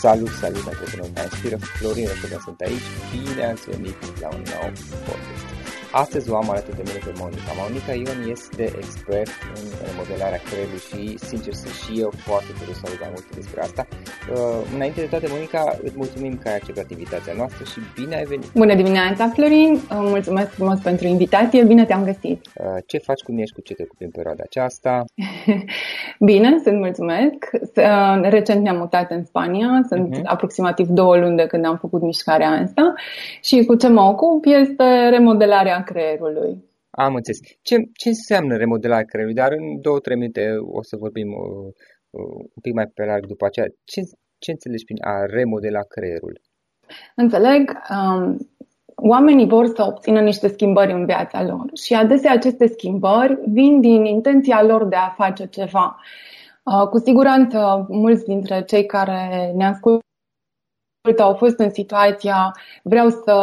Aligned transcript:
Salut, 0.00 0.30
salut, 0.40 0.66
antreprenori 0.66 1.12
care 1.12 1.28
inspiră, 1.30 1.56
Florin 1.56 2.06
Rășoga 2.06 2.40
sunt 2.44 2.60
aici, 2.60 2.88
bine 3.10 3.44
ați 3.44 3.70
venit 3.70 4.20
la 4.20 4.28
un 4.28 4.42
nou 4.46 4.72
podcast. 5.04 5.49
Astăzi 5.92 6.30
o 6.30 6.36
am 6.36 6.50
alături 6.50 6.76
de 6.76 6.82
mine 6.86 7.00
pe 7.04 7.12
Monica. 7.22 7.52
Monica 7.62 7.92
Ion 8.02 8.20
este 8.36 8.64
expert 8.82 9.34
în 9.58 9.66
remodelarea 9.88 10.40
creierului 10.46 10.82
și, 10.88 11.02
sincer, 11.28 11.52
sunt 11.62 11.74
și 11.82 11.92
eu 12.04 12.10
foarte 12.28 12.50
curios 12.58 12.76
să 12.80 12.84
aud 12.86 12.98
mai 13.04 13.12
multe 13.14 13.30
despre 13.40 13.60
asta. 13.66 13.82
Uh, 13.90 14.60
înainte 14.74 15.00
de 15.00 15.06
toate, 15.12 15.26
Monica, 15.36 15.62
îți 15.86 15.96
mulțumim 16.02 16.34
că 16.42 16.48
ai 16.48 16.56
acceptat 16.60 16.90
invitația 16.90 17.34
noastră 17.40 17.62
și 17.72 17.78
bine 17.98 18.14
ai 18.20 18.26
venit. 18.32 18.48
Bună 18.62 18.74
dimineața, 18.82 19.24
Florin! 19.34 19.72
Uh, 19.74 20.04
mulțumesc 20.14 20.50
frumos 20.58 20.78
pentru 20.88 21.06
invitație, 21.06 21.70
bine 21.72 21.84
te-am 21.84 22.04
găsit! 22.10 22.40
Uh, 22.54 22.78
ce 22.90 22.98
faci, 23.08 23.22
cum 23.26 23.38
ești, 23.38 23.54
cu 23.54 23.60
ce 23.60 23.74
te 23.74 23.82
ocupi 23.86 24.04
în 24.08 24.14
perioada 24.16 24.42
aceasta? 24.50 24.92
bine, 26.30 26.50
sunt 26.64 26.76
mulțumesc! 26.86 27.38
Uh, 27.76 28.16
recent 28.36 28.60
ne-am 28.62 28.80
mutat 28.84 29.10
în 29.10 29.22
Spania, 29.24 29.68
sunt 29.88 30.06
uh-huh. 30.16 30.24
aproximativ 30.34 30.86
două 31.00 31.16
luni 31.16 31.36
de 31.36 31.46
când 31.46 31.64
am 31.66 31.76
făcut 31.84 32.02
mișcarea 32.02 32.50
asta 32.64 32.94
și 33.42 33.64
cu 33.64 33.74
ce 33.74 33.88
mă 33.88 34.00
ocup 34.00 34.44
este 34.44 35.08
remodelarea 35.16 35.78
creierului. 35.82 36.64
Am 36.90 37.14
înțeles. 37.14 37.38
Ce, 37.62 37.76
ce 37.92 38.08
înseamnă 38.08 38.56
remodelarea 38.56 39.04
creierului? 39.04 39.40
Dar 39.42 39.52
în 39.52 39.80
două, 39.80 39.98
trei 39.98 40.16
minute 40.16 40.56
o 40.78 40.82
să 40.82 40.96
vorbim 40.96 41.28
uh, 41.32 41.72
uh, 42.10 42.34
un 42.54 42.60
pic 42.62 42.74
mai 42.74 42.86
pe 42.86 43.04
larg 43.04 43.26
după 43.26 43.44
aceea. 43.44 43.66
Ce, 43.84 44.00
ce 44.38 44.50
înțelegi 44.50 44.84
prin 44.84 44.96
a 45.00 45.24
remodela 45.26 45.80
creierul? 45.80 46.40
Înțeleg. 47.16 47.72
Um, 47.90 48.36
oamenii 48.94 49.48
vor 49.48 49.66
să 49.66 49.84
obțină 49.86 50.20
niște 50.20 50.48
schimbări 50.48 50.92
în 50.92 51.04
viața 51.04 51.44
lor 51.44 51.64
și 51.82 51.94
adesea 51.94 52.32
aceste 52.32 52.66
schimbări 52.66 53.38
vin 53.46 53.80
din 53.80 54.04
intenția 54.04 54.62
lor 54.62 54.84
de 54.84 54.96
a 54.96 55.08
face 55.08 55.46
ceva. 55.46 56.00
Uh, 56.64 56.88
cu 56.88 56.98
siguranță, 56.98 57.86
mulți 57.88 58.24
dintre 58.24 58.62
cei 58.62 58.86
care 58.86 59.52
ne 59.56 59.66
ascultă 59.66 60.04
au 61.18 61.34
fost 61.34 61.58
în 61.58 61.70
situația 61.70 62.56
vreau 62.82 63.08
să 63.08 63.34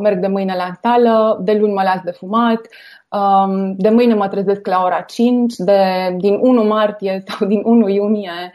merg 0.00 0.18
de 0.20 0.26
mâine 0.26 0.54
la 0.56 0.70
sală, 0.82 1.38
de 1.42 1.52
luni 1.52 1.72
mă 1.72 1.82
las 1.82 2.00
de 2.04 2.10
fumat, 2.10 2.60
um, 3.08 3.74
de 3.76 3.88
mâine 3.88 4.14
mă 4.14 4.28
trezesc 4.28 4.66
la 4.66 4.82
ora 4.84 5.00
5, 5.00 5.54
de, 5.56 6.14
din 6.18 6.38
1 6.40 6.64
martie 6.64 7.22
sau 7.26 7.48
din 7.48 7.60
1 7.64 7.88
iunie 7.88 8.52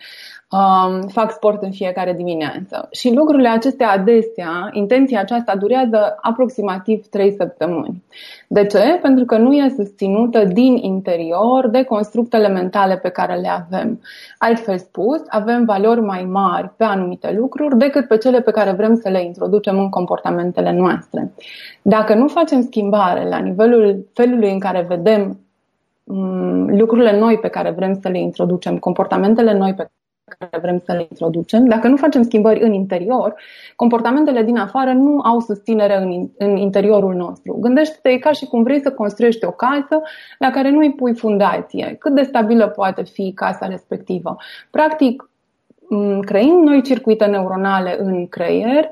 um, 0.49 1.07
fac 1.07 1.31
sport 1.31 1.61
în 1.63 1.71
fiecare 1.71 2.13
dimineață. 2.13 2.87
Și 2.91 3.13
lucrurile 3.13 3.47
acestea 3.47 3.89
adesea, 3.89 4.69
intenția 4.71 5.19
aceasta 5.19 5.55
durează 5.55 6.17
aproximativ 6.21 7.07
3 7.07 7.31
săptămâni. 7.31 8.03
De 8.47 8.65
ce? 8.65 8.99
Pentru 9.01 9.25
că 9.25 9.37
nu 9.37 9.53
e 9.53 9.73
susținută 9.75 10.43
din 10.43 10.75
interior 10.75 11.67
de 11.69 11.83
constructele 11.83 12.47
mentale 12.47 12.97
pe 12.97 13.09
care 13.09 13.35
le 13.35 13.47
avem. 13.47 14.01
Altfel 14.37 14.77
spus, 14.77 15.21
avem 15.27 15.65
valori 15.65 16.01
mai 16.01 16.23
mari 16.23 16.69
pe 16.77 16.83
anumite 16.83 17.31
lucruri 17.31 17.77
decât 17.77 18.07
pe 18.07 18.17
cele 18.17 18.41
pe 18.41 18.51
care 18.51 18.71
vrem 18.71 18.95
să 18.95 19.09
le 19.09 19.23
introducem 19.23 19.79
în 19.79 19.89
comportamentele 19.89 20.71
noastre. 20.71 21.31
Dacă 21.81 22.13
nu 22.13 22.27
facem 22.27 22.61
schimbare 22.61 23.29
la 23.29 23.37
nivelul 23.37 24.07
felului 24.13 24.51
în 24.51 24.59
care 24.59 24.85
vedem 24.87 25.39
mm, 26.03 26.77
lucrurile 26.77 27.19
noi 27.19 27.37
pe 27.37 27.47
care 27.47 27.71
vrem 27.71 27.99
să 28.01 28.09
le 28.09 28.19
introducem, 28.19 28.77
comportamentele 28.77 29.53
noi 29.53 29.73
pe 29.73 29.89
care 30.37 30.61
vrem 30.61 30.81
să 30.85 30.91
le 30.91 31.07
introducem, 31.09 31.67
dacă 31.67 31.87
nu 31.87 31.95
facem 31.95 32.23
schimbări 32.23 32.63
în 32.63 32.73
interior, 32.73 33.35
comportamentele 33.75 34.43
din 34.43 34.57
afară 34.57 34.91
nu 34.91 35.19
au 35.19 35.39
susținere 35.39 35.97
în, 35.97 36.29
în 36.37 36.55
interiorul 36.55 37.13
nostru. 37.13 37.57
Gândește-te 37.59 38.17
ca 38.17 38.31
și 38.31 38.45
cum 38.45 38.63
vrei 38.63 38.81
să 38.81 38.91
construiești 38.91 39.45
o 39.45 39.51
casă 39.51 40.01
la 40.39 40.49
care 40.49 40.69
nu 40.69 40.79
îi 40.79 40.93
pui 40.93 41.15
fundație. 41.15 41.95
Cât 41.99 42.15
de 42.15 42.21
stabilă 42.21 42.67
poate 42.67 43.03
fi 43.03 43.31
casa 43.35 43.67
respectivă? 43.67 44.35
Practic, 44.71 45.29
creând 46.21 46.63
noi 46.63 46.81
circuite 46.81 47.25
neuronale 47.25 47.95
în 47.99 48.27
creier, 48.27 48.87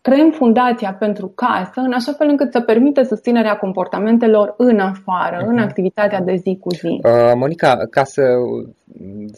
creăm 0.00 0.30
fundația 0.30 0.96
pentru 0.98 1.32
casă 1.34 1.80
în 1.80 1.92
așa 1.92 2.12
fel 2.12 2.28
încât 2.28 2.52
să 2.52 2.60
permită 2.60 3.02
susținerea 3.02 3.56
comportamentelor 3.56 4.54
în 4.56 4.78
afară, 4.78 5.36
uh-huh. 5.36 5.46
în 5.46 5.54
mhm. 5.54 5.62
activitatea 5.62 6.20
de 6.20 6.34
zi 6.34 6.58
cu 6.60 6.70
zi. 6.70 7.00
Uh, 7.02 7.32
Monica, 7.34 7.76
ca 7.90 8.04
să 8.04 8.22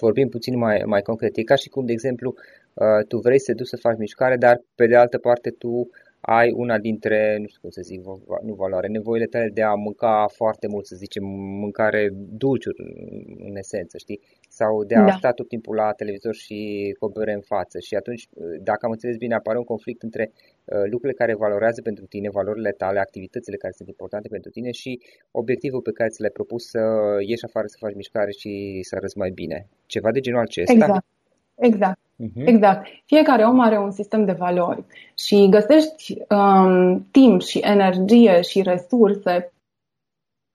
vorbim 0.00 0.28
puțin 0.28 0.58
mai, 0.58 0.82
mai 0.86 1.02
concret, 1.02 1.36
e 1.36 1.42
ca 1.42 1.54
și 1.54 1.68
cum, 1.68 1.86
de 1.86 1.92
exemplu, 1.92 2.34
uh, 2.74 3.06
tu 3.08 3.18
vrei 3.18 3.38
să 3.38 3.50
te 3.50 3.56
duci 3.56 3.66
să 3.66 3.76
faci 3.76 3.98
mișcare, 3.98 4.36
dar 4.36 4.62
pe 4.74 4.86
de 4.86 4.96
altă 4.96 5.18
parte 5.18 5.50
tu 5.50 5.88
ai 6.20 6.52
una 6.52 6.78
dintre, 6.78 7.36
nu 7.38 7.46
știu 7.46 7.60
cum 7.60 7.70
să 7.70 7.80
zic, 7.82 8.00
nu 8.42 8.54
valoare, 8.54 8.86
nevoile 8.88 9.24
tale 9.24 9.50
de 9.54 9.62
a 9.62 9.74
mânca 9.74 10.26
foarte 10.32 10.66
mult, 10.66 10.86
să 10.86 10.96
zicem, 10.96 11.24
mâncare 11.64 12.10
dulciuri 12.12 12.76
în 13.48 13.56
esență, 13.56 13.98
știi? 13.98 14.20
Sau 14.48 14.84
de 14.84 14.94
a 14.94 15.04
da. 15.04 15.10
sta 15.10 15.32
tot 15.32 15.48
timpul 15.48 15.74
la 15.74 15.92
televizor 15.92 16.34
și 16.34 16.58
copere 16.98 17.32
în 17.32 17.40
față. 17.40 17.78
Și 17.78 17.94
atunci, 17.94 18.28
dacă 18.60 18.86
am 18.86 18.90
înțeles 18.90 19.16
bine, 19.16 19.34
apare 19.34 19.58
un 19.58 19.64
conflict 19.64 20.02
între 20.02 20.30
uh, 20.32 20.82
lucrurile 20.82 21.12
care 21.12 21.34
valorează 21.34 21.82
pentru 21.82 22.04
tine, 22.06 22.28
valorile 22.30 22.70
tale, 22.70 22.98
activitățile 22.98 23.56
care 23.56 23.72
sunt 23.76 23.88
importante 23.88 24.28
pentru 24.28 24.50
tine 24.50 24.70
și 24.70 25.00
obiectivul 25.30 25.80
pe 25.80 25.92
care 25.92 26.08
ți 26.08 26.20
l-ai 26.20 26.30
propus 26.30 26.68
să 26.68 26.80
ieși 27.26 27.44
afară 27.44 27.66
să 27.66 27.76
faci 27.78 27.94
mișcare 27.94 28.30
și 28.30 28.80
să 28.82 28.96
arăți 28.96 29.18
mai 29.18 29.30
bine. 29.30 29.66
Ceva 29.86 30.10
de 30.10 30.20
genul 30.20 30.40
acesta. 30.40 30.72
Exact. 30.72 31.04
Exact. 31.54 31.98
Uh-huh. 32.20 32.44
Exact. 32.44 32.86
Fiecare 33.06 33.44
om 33.44 33.60
are 33.60 33.78
un 33.78 33.90
sistem 33.90 34.24
de 34.24 34.32
valori 34.32 34.84
și 35.14 35.48
găsești 35.48 36.16
um, 36.28 37.06
timp 37.10 37.40
și 37.42 37.58
energie 37.58 38.40
și 38.40 38.62
resurse 38.62 39.52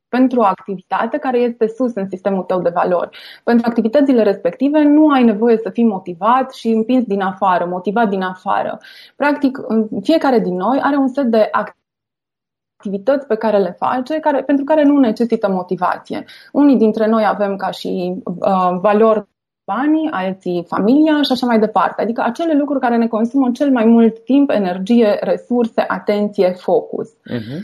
pentru 0.07 0.39
o 0.39 0.43
activitate 0.43 1.17
care 1.17 1.37
este 1.37 1.67
sus 1.67 1.93
în 1.93 2.09
sistemul 2.09 2.43
tău 2.43 2.61
de 2.61 2.69
valori. 2.69 3.17
Pentru 3.43 3.67
activitățile 3.67 4.23
respective 4.23 4.83
nu 4.83 5.09
ai 5.09 5.23
nevoie 5.23 5.57
să 5.57 5.69
fii 5.69 5.83
motivat 5.83 6.53
și 6.53 6.67
împins 6.67 7.03
din 7.03 7.21
afară, 7.21 7.65
motivat 7.65 8.09
din 8.09 8.21
afară. 8.21 8.77
Practic, 9.15 9.59
fiecare 10.01 10.39
din 10.39 10.55
noi 10.55 10.79
are 10.81 10.95
un 10.95 11.07
set 11.07 11.25
de 11.25 11.49
activități 11.51 13.27
pe 13.27 13.35
care 13.35 13.57
le 13.57 13.71
face, 13.71 14.19
care, 14.19 14.43
pentru 14.43 14.65
care 14.65 14.83
nu 14.83 14.99
necesită 14.99 15.49
motivație. 15.49 16.25
Unii 16.51 16.77
dintre 16.77 17.07
noi 17.07 17.25
avem 17.25 17.55
ca 17.55 17.71
și 17.71 18.21
uh, 18.23 18.77
valori 18.81 19.27
banii, 19.65 20.09
alții 20.11 20.65
familia 20.67 21.21
și 21.21 21.31
așa 21.31 21.45
mai 21.45 21.59
departe. 21.59 22.01
Adică 22.01 22.21
acele 22.25 22.53
lucruri 22.53 22.79
care 22.79 22.97
ne 22.97 23.07
consumă 23.07 23.51
cel 23.51 23.71
mai 23.71 23.85
mult 23.85 24.23
timp, 24.23 24.49
energie, 24.49 25.17
resurse, 25.21 25.85
atenție, 25.87 26.55
focus. 26.57 27.09
Uh-huh. 27.09 27.59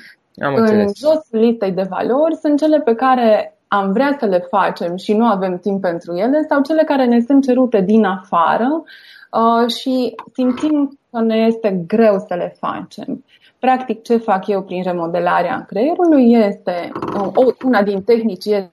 Am 0.46 0.54
în 0.56 0.88
josul 0.96 1.40
listei 1.40 1.72
de 1.72 1.88
valori 1.90 2.36
sunt 2.36 2.60
cele 2.60 2.80
pe 2.80 2.94
care 2.94 3.56
am 3.68 3.92
vrea 3.92 4.16
să 4.20 4.26
le 4.26 4.40
facem 4.50 4.96
și 4.96 5.14
nu 5.14 5.26
avem 5.26 5.58
timp 5.58 5.82
pentru 5.82 6.16
ele 6.16 6.46
sau 6.50 6.62
cele 6.62 6.84
care 6.84 7.06
ne 7.06 7.20
sunt 7.20 7.44
cerute 7.44 7.82
din 7.82 8.04
afară 8.04 8.84
uh, 9.32 9.70
și 9.74 10.16
simțim 10.34 11.00
că 11.12 11.22
ne 11.22 11.36
este 11.36 11.84
greu 11.88 12.18
să 12.28 12.36
le 12.36 12.56
facem. 12.60 13.24
Practic, 13.60 14.02
ce 14.02 14.18
fac 14.18 14.48
eu 14.48 14.62
prin 14.62 14.84
remodelarea 14.84 15.66
creierului 15.68 16.34
este, 16.34 16.92
uh, 17.38 17.54
una 17.66 17.84
din 17.84 18.04
tehnici 18.04 18.46
este 18.46 18.72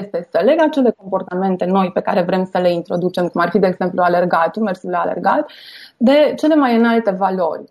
este 0.00 0.28
să 0.30 0.40
leg 0.44 0.60
acele 0.60 0.90
comportamente 0.90 1.64
noi 1.64 1.90
pe 1.94 2.00
care 2.00 2.22
vrem 2.22 2.44
să 2.44 2.58
le 2.58 2.72
introducem, 2.72 3.28
cum 3.28 3.40
ar 3.40 3.50
fi, 3.50 3.58
de 3.58 3.66
exemplu, 3.66 4.02
alergatul, 4.02 4.62
mersul 4.62 4.90
la 4.90 5.00
alergat, 5.00 5.50
de 5.96 6.34
cele 6.36 6.54
mai 6.54 6.76
înalte 6.76 7.10
valori. 7.10 7.64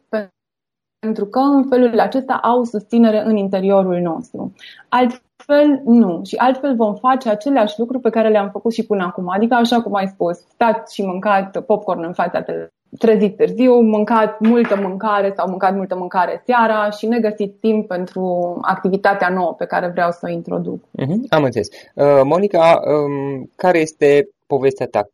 Pentru 0.99 1.25
că 1.25 1.39
în 1.39 1.67
felul 1.67 1.99
acesta 1.99 2.33
au 2.33 2.63
susținere 2.63 3.23
în 3.25 3.35
interiorul 3.35 3.99
nostru. 3.99 4.53
Altfel, 4.89 5.81
nu. 5.85 6.21
Și 6.23 6.35
altfel 6.35 6.75
vom 6.75 6.95
face 6.95 7.29
aceleași 7.29 7.79
lucruri 7.79 8.01
pe 8.01 8.09
care 8.09 8.29
le-am 8.29 8.49
făcut 8.49 8.73
și 8.73 8.85
până 8.85 9.03
acum. 9.03 9.29
Adică, 9.29 9.55
așa 9.55 9.81
cum 9.81 9.93
ai 9.95 10.07
spus, 10.07 10.37
stat 10.37 10.89
și 10.89 11.05
mâncat 11.05 11.61
popcorn 11.65 12.03
în 12.03 12.13
fața 12.13 12.41
televiziunii 12.41 12.78
trezit 12.97 13.37
târziu, 13.37 13.79
mâncat 13.79 14.39
multă 14.39 14.75
mâncare 14.75 15.33
sau 15.35 15.49
mâncat 15.49 15.75
multă 15.75 15.95
mâncare 15.95 16.41
seara 16.45 16.89
și 16.89 17.05
negăsit 17.05 17.59
timp 17.59 17.87
pentru 17.87 18.57
activitatea 18.61 19.29
nouă 19.29 19.53
pe 19.53 19.65
care 19.65 19.87
vreau 19.87 20.11
să 20.11 20.19
o 20.23 20.29
introduc. 20.29 20.83
Uh-huh, 20.83 21.27
am 21.29 21.43
înțeles. 21.43 21.67
Uh, 21.93 22.21
Monica, 22.23 22.79
um, 22.85 23.49
care 23.55 23.79
este 23.79 24.29
povestea 24.47 24.87
ta? 24.87 25.09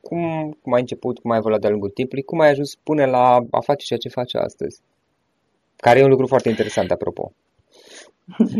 Cum, 0.00 0.56
cum 0.62 0.72
ai 0.72 0.80
început, 0.80 1.18
cum 1.18 1.30
ai 1.30 1.38
evoluat 1.38 1.60
de-a 1.60 1.70
lungul 1.70 1.90
timpului, 1.90 2.22
cum 2.22 2.40
ai 2.40 2.50
ajuns 2.50 2.74
până 2.74 3.04
la 3.04 3.38
a 3.50 3.60
face 3.60 3.84
ceea 3.84 3.98
ce 3.98 4.08
faci 4.08 4.34
astăzi? 4.34 4.80
Care 5.76 5.98
e 5.98 6.04
un 6.04 6.10
lucru 6.10 6.26
foarte 6.26 6.48
interesant, 6.48 6.90
apropo. 6.90 7.32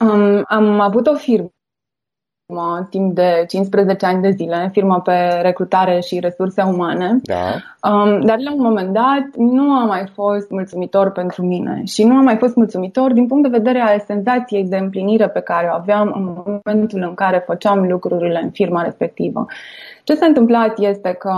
um, 0.00 0.42
am 0.46 0.80
avut 0.80 1.06
o 1.06 1.14
firmă 1.14 1.52
timp 2.90 3.14
de 3.14 3.44
15 3.48 4.06
ani 4.06 4.22
de 4.22 4.30
zile, 4.30 4.68
firmă 4.72 5.00
pe 5.00 5.38
recrutare 5.42 6.00
și 6.00 6.18
resurse 6.20 6.62
umane. 6.62 7.20
Da. 7.22 7.54
Um, 7.90 8.20
dar 8.20 8.38
la 8.38 8.52
un 8.52 8.62
moment 8.62 8.92
dat 8.92 9.26
nu 9.36 9.72
a 9.72 9.84
mai 9.84 10.06
fost 10.14 10.50
mulțumitor 10.50 11.10
pentru 11.10 11.42
mine 11.46 11.82
și 11.84 12.04
nu 12.04 12.16
a 12.16 12.20
mai 12.20 12.36
fost 12.36 12.56
mulțumitor 12.56 13.12
din 13.12 13.26
punct 13.26 13.50
de 13.50 13.56
vedere 13.56 13.80
al 13.80 14.02
senzației 14.06 14.64
de 14.64 14.76
împlinire 14.76 15.28
pe 15.28 15.40
care 15.40 15.68
o 15.72 15.74
aveam 15.74 16.12
în 16.16 16.24
momentul 16.64 17.02
în 17.08 17.14
care 17.14 17.42
făceam 17.46 17.88
lucrurile 17.88 18.40
în 18.42 18.50
firma 18.50 18.82
respectivă. 18.82 19.46
Ce 20.04 20.14
s-a 20.14 20.26
întâmplat 20.26 20.78
este 20.78 21.12
că, 21.12 21.32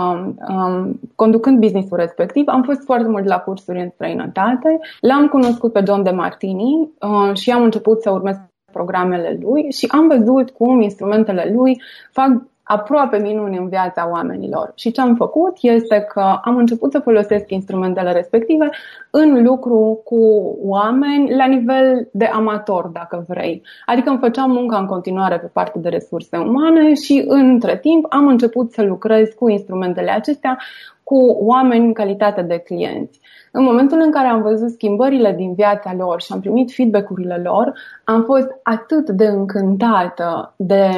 um, 0.49 0.99
conducând 1.15 1.59
businessul 1.59 1.97
respectiv, 1.97 2.43
am 2.47 2.63
fost 2.63 2.83
foarte 2.83 3.07
mult 3.07 3.25
la 3.25 3.37
cursuri 3.37 3.81
în 3.81 3.89
străinătate, 3.89 4.79
l-am 4.99 5.27
cunoscut 5.27 5.71
pe 5.71 5.83
John 5.87 6.03
de 6.03 6.09
Martini 6.09 6.91
uh, 6.99 7.35
și 7.35 7.51
am 7.51 7.63
început 7.63 8.01
să 8.01 8.11
urmez 8.11 8.35
programele 8.77 9.37
lui 9.41 9.71
și 9.71 9.87
am 9.91 10.07
văzut 10.07 10.49
cum 10.49 10.81
instrumentele 10.81 11.51
lui 11.55 11.81
fac 12.11 12.29
aproape 12.67 13.17
minuni 13.17 13.57
în 13.57 13.67
viața 13.69 14.09
oamenilor. 14.11 14.71
Și 14.75 14.91
ce 14.91 15.01
am 15.01 15.15
făcut 15.15 15.57
este 15.61 16.05
că 16.13 16.39
am 16.43 16.55
început 16.57 16.91
să 16.91 16.99
folosesc 16.99 17.51
instrumentele 17.51 18.11
respective 18.11 18.69
în 19.09 19.43
lucru 19.43 20.01
cu 20.03 20.19
oameni 20.61 21.35
la 21.35 21.45
nivel 21.45 22.07
de 22.11 22.25
amator, 22.25 22.87
dacă 22.87 23.25
vrei. 23.27 23.61
Adică 23.85 24.09
îmi 24.09 24.19
făceam 24.19 24.51
munca 24.51 24.77
în 24.77 24.85
continuare 24.85 25.39
pe 25.39 25.49
partea 25.53 25.81
de 25.81 25.89
resurse 25.89 26.37
umane 26.37 26.93
și 26.93 27.23
între 27.27 27.77
timp 27.77 28.05
am 28.09 28.27
început 28.27 28.71
să 28.71 28.83
lucrez 28.83 29.29
cu 29.29 29.49
instrumentele 29.49 30.11
acestea 30.11 30.57
cu 31.05 31.17
oameni 31.39 31.85
în 31.85 31.93
calitate 31.93 32.41
de 32.41 32.57
clienți. 32.57 33.19
În 33.51 33.63
momentul 33.63 33.99
în 33.99 34.11
care 34.11 34.27
am 34.27 34.41
văzut 34.41 34.69
schimbările 34.69 35.33
din 35.37 35.53
viața 35.53 35.93
lor 35.93 36.21
și 36.21 36.33
am 36.33 36.39
primit 36.39 36.73
feedback-urile 36.73 37.41
lor, 37.43 37.73
am 38.03 38.23
fost 38.23 38.47
atât 38.63 39.09
de 39.09 39.25
încântată 39.25 40.53
de 40.57 40.89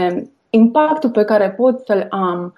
impactul 0.50 1.09
pe 1.09 1.24
care 1.24 1.51
pot 1.51 1.86
să-l 1.86 2.06
am 2.09 2.54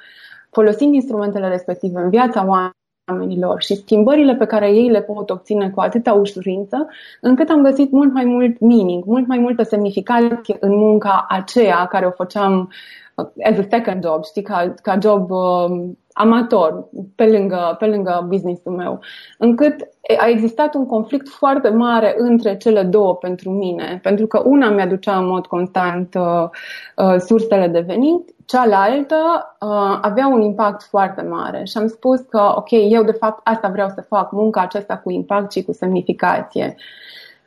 folosind 0.51 0.93
instrumentele 0.93 1.47
respective 1.47 1.99
în 1.99 2.09
viața 2.09 2.45
oamenilor 2.47 3.61
și 3.61 3.75
schimbările 3.75 4.35
pe 4.35 4.45
care 4.45 4.69
ei 4.69 4.89
le 4.89 5.01
pot 5.01 5.29
obține 5.29 5.69
cu 5.69 5.79
atâta 5.81 6.13
ușurință, 6.13 6.87
încât 7.21 7.49
am 7.49 7.63
găsit 7.63 7.91
mult 7.91 8.13
mai 8.13 8.25
mult 8.25 8.59
meaning, 8.59 9.03
mult 9.05 9.27
mai 9.27 9.37
multă 9.37 9.63
semnificație 9.63 10.57
în 10.59 10.75
munca 10.75 11.25
aceea 11.29 11.85
care 11.85 12.05
o 12.05 12.11
făceam 12.11 12.71
uh, 13.15 13.25
as 13.43 13.57
a 13.57 13.67
second 13.69 14.03
job, 14.03 14.23
știi, 14.25 14.41
ca, 14.41 14.73
ca 14.81 14.97
job 15.01 15.31
uh, 15.31 15.89
amator 16.19 16.89
pe 17.15 17.25
lângă, 17.25 17.75
pe 17.79 17.85
lângă 17.85 18.25
businessul 18.27 18.71
meu, 18.71 18.99
încât 19.37 19.75
a 20.17 20.27
existat 20.27 20.73
un 20.73 20.85
conflict 20.85 21.29
foarte 21.29 21.69
mare 21.69 22.15
între 22.17 22.57
cele 22.57 22.83
două 22.83 23.15
pentru 23.15 23.49
mine, 23.49 23.99
pentru 24.03 24.27
că 24.27 24.41
una 24.45 24.69
mi-aducea 24.69 25.17
în 25.17 25.27
mod 25.27 25.45
constant 25.45 26.15
uh, 26.15 26.49
uh, 26.95 27.15
sursele 27.17 27.67
de 27.67 27.79
venit, 27.79 28.29
cealaltă 28.45 29.15
uh, 29.59 29.99
avea 30.01 30.27
un 30.27 30.41
impact 30.41 30.83
foarte 30.83 31.21
mare 31.21 31.63
și 31.63 31.77
am 31.77 31.87
spus 31.87 32.19
că, 32.19 32.53
ok, 32.55 32.69
eu 32.71 33.03
de 33.03 33.11
fapt 33.11 33.39
asta 33.43 33.67
vreau 33.67 33.87
să 33.87 34.05
fac, 34.07 34.31
munca 34.31 34.61
aceasta 34.61 34.97
cu 34.97 35.11
impact 35.11 35.51
și 35.51 35.63
cu 35.63 35.71
semnificație. 35.71 36.75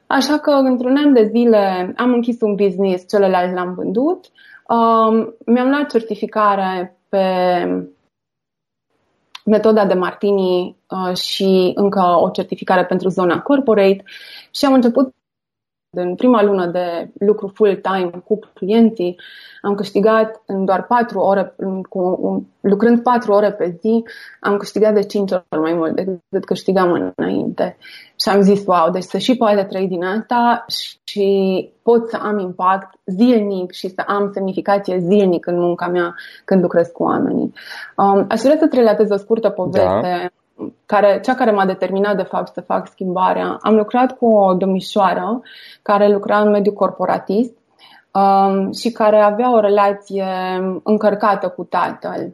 Așa 0.07 0.39
că 0.39 0.51
într-un 0.51 0.97
an 1.05 1.13
de 1.13 1.29
zile 1.35 1.95
am 1.97 2.13
închis 2.13 2.41
un 2.41 2.55
business, 2.55 3.09
celălalt 3.09 3.55
l-am 3.55 3.75
vândut, 3.75 4.31
uh, 4.69 5.29
mi-am 5.47 5.69
luat 5.69 5.91
certificare 5.91 6.97
pe 7.09 7.27
metoda 9.45 9.87
de 9.87 9.95
Martini 9.95 10.77
uh, 10.89 11.17
și 11.17 11.73
încă 11.75 12.01
o 12.21 12.31
certificare 12.31 12.85
pentru 12.85 13.09
zona 13.09 13.41
corporate. 13.41 14.03
Și 14.51 14.65
am 14.65 14.73
început 14.73 15.15
în 15.97 16.15
prima 16.15 16.43
lună 16.43 16.67
de 16.67 17.11
lucru 17.19 17.53
full-time 17.55 18.11
cu 18.25 18.39
clienții, 18.55 19.21
am 19.63 19.75
câștigat 19.75 20.43
în 20.47 20.65
doar 20.65 20.83
patru 20.87 21.19
ore, 21.19 21.55
cu, 21.89 22.47
lucrând 22.61 23.03
patru 23.03 23.33
ore 23.33 23.53
pe 23.53 23.77
zi, 23.81 24.05
am 24.41 24.57
câștigat 24.57 24.95
de 24.95 25.03
cinci 25.03 25.33
ori 25.33 25.63
mai 25.63 25.73
mult 25.73 25.95
decât 25.95 26.45
câștigam 26.45 27.13
înainte. 27.17 27.77
Și 28.23 28.29
am 28.29 28.41
zis, 28.41 28.67
wow, 28.67 28.91
deci 28.91 29.03
să 29.03 29.19
și 29.19 29.37
poate 29.37 29.63
trăi 29.63 29.89
din 29.89 30.05
asta 30.05 30.65
și 31.05 31.71
pot 31.83 32.09
să 32.09 32.19
am 32.23 32.39
impact 32.39 32.95
zilnic 33.05 33.73
și 33.73 33.89
să 33.89 34.03
am 34.07 34.31
semnificație 34.33 34.99
zilnic 34.99 35.47
în 35.47 35.61
munca 35.61 35.87
mea 35.87 36.15
când 36.45 36.63
lucrez 36.63 36.89
cu 36.89 37.03
oamenii. 37.03 37.53
Um, 37.97 38.27
aș 38.29 38.41
vrea 38.41 38.57
să-ți 38.59 38.77
relatez 38.77 39.11
o 39.11 39.17
scurtă 39.17 39.49
poveste. 39.49 40.01
Da 40.03 40.27
care, 40.87 41.21
cea 41.21 41.35
care 41.35 41.51
m-a 41.51 41.67
determinat 41.67 42.17
de 42.17 42.23
fapt 42.23 42.53
să 42.53 42.61
fac 42.61 42.89
schimbarea. 42.89 43.59
Am 43.61 43.75
lucrat 43.75 44.17
cu 44.17 44.27
o 44.27 44.55
domnișoară 44.55 45.41
care 45.83 46.09
lucra 46.09 46.41
în 46.41 46.51
mediul 46.51 46.75
corporatist 46.75 47.53
um, 47.53 47.62
și 48.81 48.91
care 48.91 49.17
avea 49.17 49.53
o 49.53 49.61
relație 49.61 50.27
încărcată 50.83 51.49
cu 51.49 51.65
tatăl. 51.65 52.33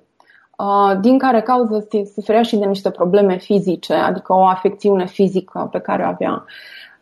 Uh, 0.59 0.99
din 1.01 1.19
care 1.19 1.41
cauză 1.41 1.87
suferea 2.15 2.43
și 2.43 2.57
de 2.57 2.65
niște 2.65 2.91
probleme 2.91 3.37
fizice, 3.37 3.95
adică 3.95 4.33
o 4.33 4.47
afecțiune 4.47 5.07
fizică 5.07 5.69
pe 5.73 5.79
care 5.79 6.03
o 6.03 6.07
avea. 6.07 6.45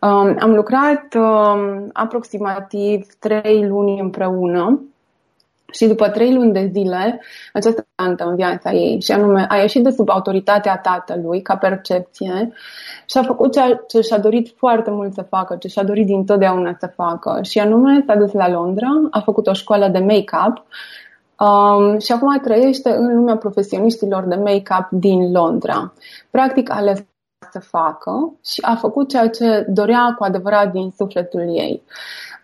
Um, 0.01 0.37
am 0.39 0.55
lucrat 0.55 1.15
um, 1.15 1.91
aproximativ 1.93 3.07
trei 3.19 3.67
luni 3.67 4.01
împreună 4.01 4.81
și 5.73 5.87
după 5.87 6.09
trei 6.09 6.35
luni 6.35 6.53
de 6.53 6.71
zile, 6.73 7.21
această 7.53 7.87
tantă 7.95 8.25
în 8.25 8.35
viața 8.35 8.73
ei, 8.73 9.01
și 9.01 9.13
anume 9.13 9.47
a 9.49 9.57
ieșit 9.57 9.83
de 9.83 9.91
sub 9.91 10.09
autoritatea 10.11 10.77
tatălui 10.77 11.43
ca 11.43 11.57
percepție 11.57 12.53
și 13.07 13.19
a 13.19 13.23
făcut 13.23 13.53
ceea 13.53 13.85
ce 13.89 14.01
și-a 14.01 14.19
dorit 14.19 14.55
foarte 14.57 14.91
mult 14.91 15.13
să 15.13 15.23
facă, 15.23 15.57
ce 15.57 15.69
și-a 15.69 15.85
dorit 15.85 16.07
dintotdeauna 16.07 16.77
să 16.79 16.87
facă. 16.95 17.39
Și 17.43 17.59
anume 17.59 18.03
s-a 18.07 18.17
dus 18.17 18.33
la 18.33 18.49
Londra, 18.49 18.89
a 19.11 19.21
făcut 19.21 19.47
o 19.47 19.53
școală 19.53 19.89
de 19.89 19.99
make-up 19.99 20.65
um, 21.39 21.99
și 21.99 22.13
acum 22.13 22.39
trăiește 22.39 22.91
în 22.91 23.17
lumea 23.17 23.37
profesioniștilor 23.37 24.25
de 24.25 24.35
make-up 24.35 24.89
din 24.91 25.33
Londra. 25.33 25.93
Practic 26.31 26.71
a 26.71 26.75
ales 26.75 27.05
să 27.51 27.59
facă 27.59 28.33
și 28.45 28.61
a 28.61 28.75
făcut 28.75 29.09
ceea 29.09 29.29
ce 29.29 29.65
dorea 29.69 30.15
cu 30.19 30.25
adevărat 30.25 30.73
din 30.73 30.91
sufletul 30.97 31.41
ei. 31.41 31.83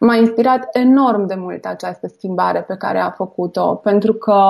M-a 0.04 0.16
inspirat 0.16 0.68
enorm 0.72 1.26
de 1.26 1.34
mult 1.34 1.64
această 1.64 2.06
schimbare 2.06 2.62
pe 2.62 2.76
care 2.76 2.98
a 2.98 3.10
făcut-o, 3.10 3.74
pentru 3.74 4.12
că 4.12 4.40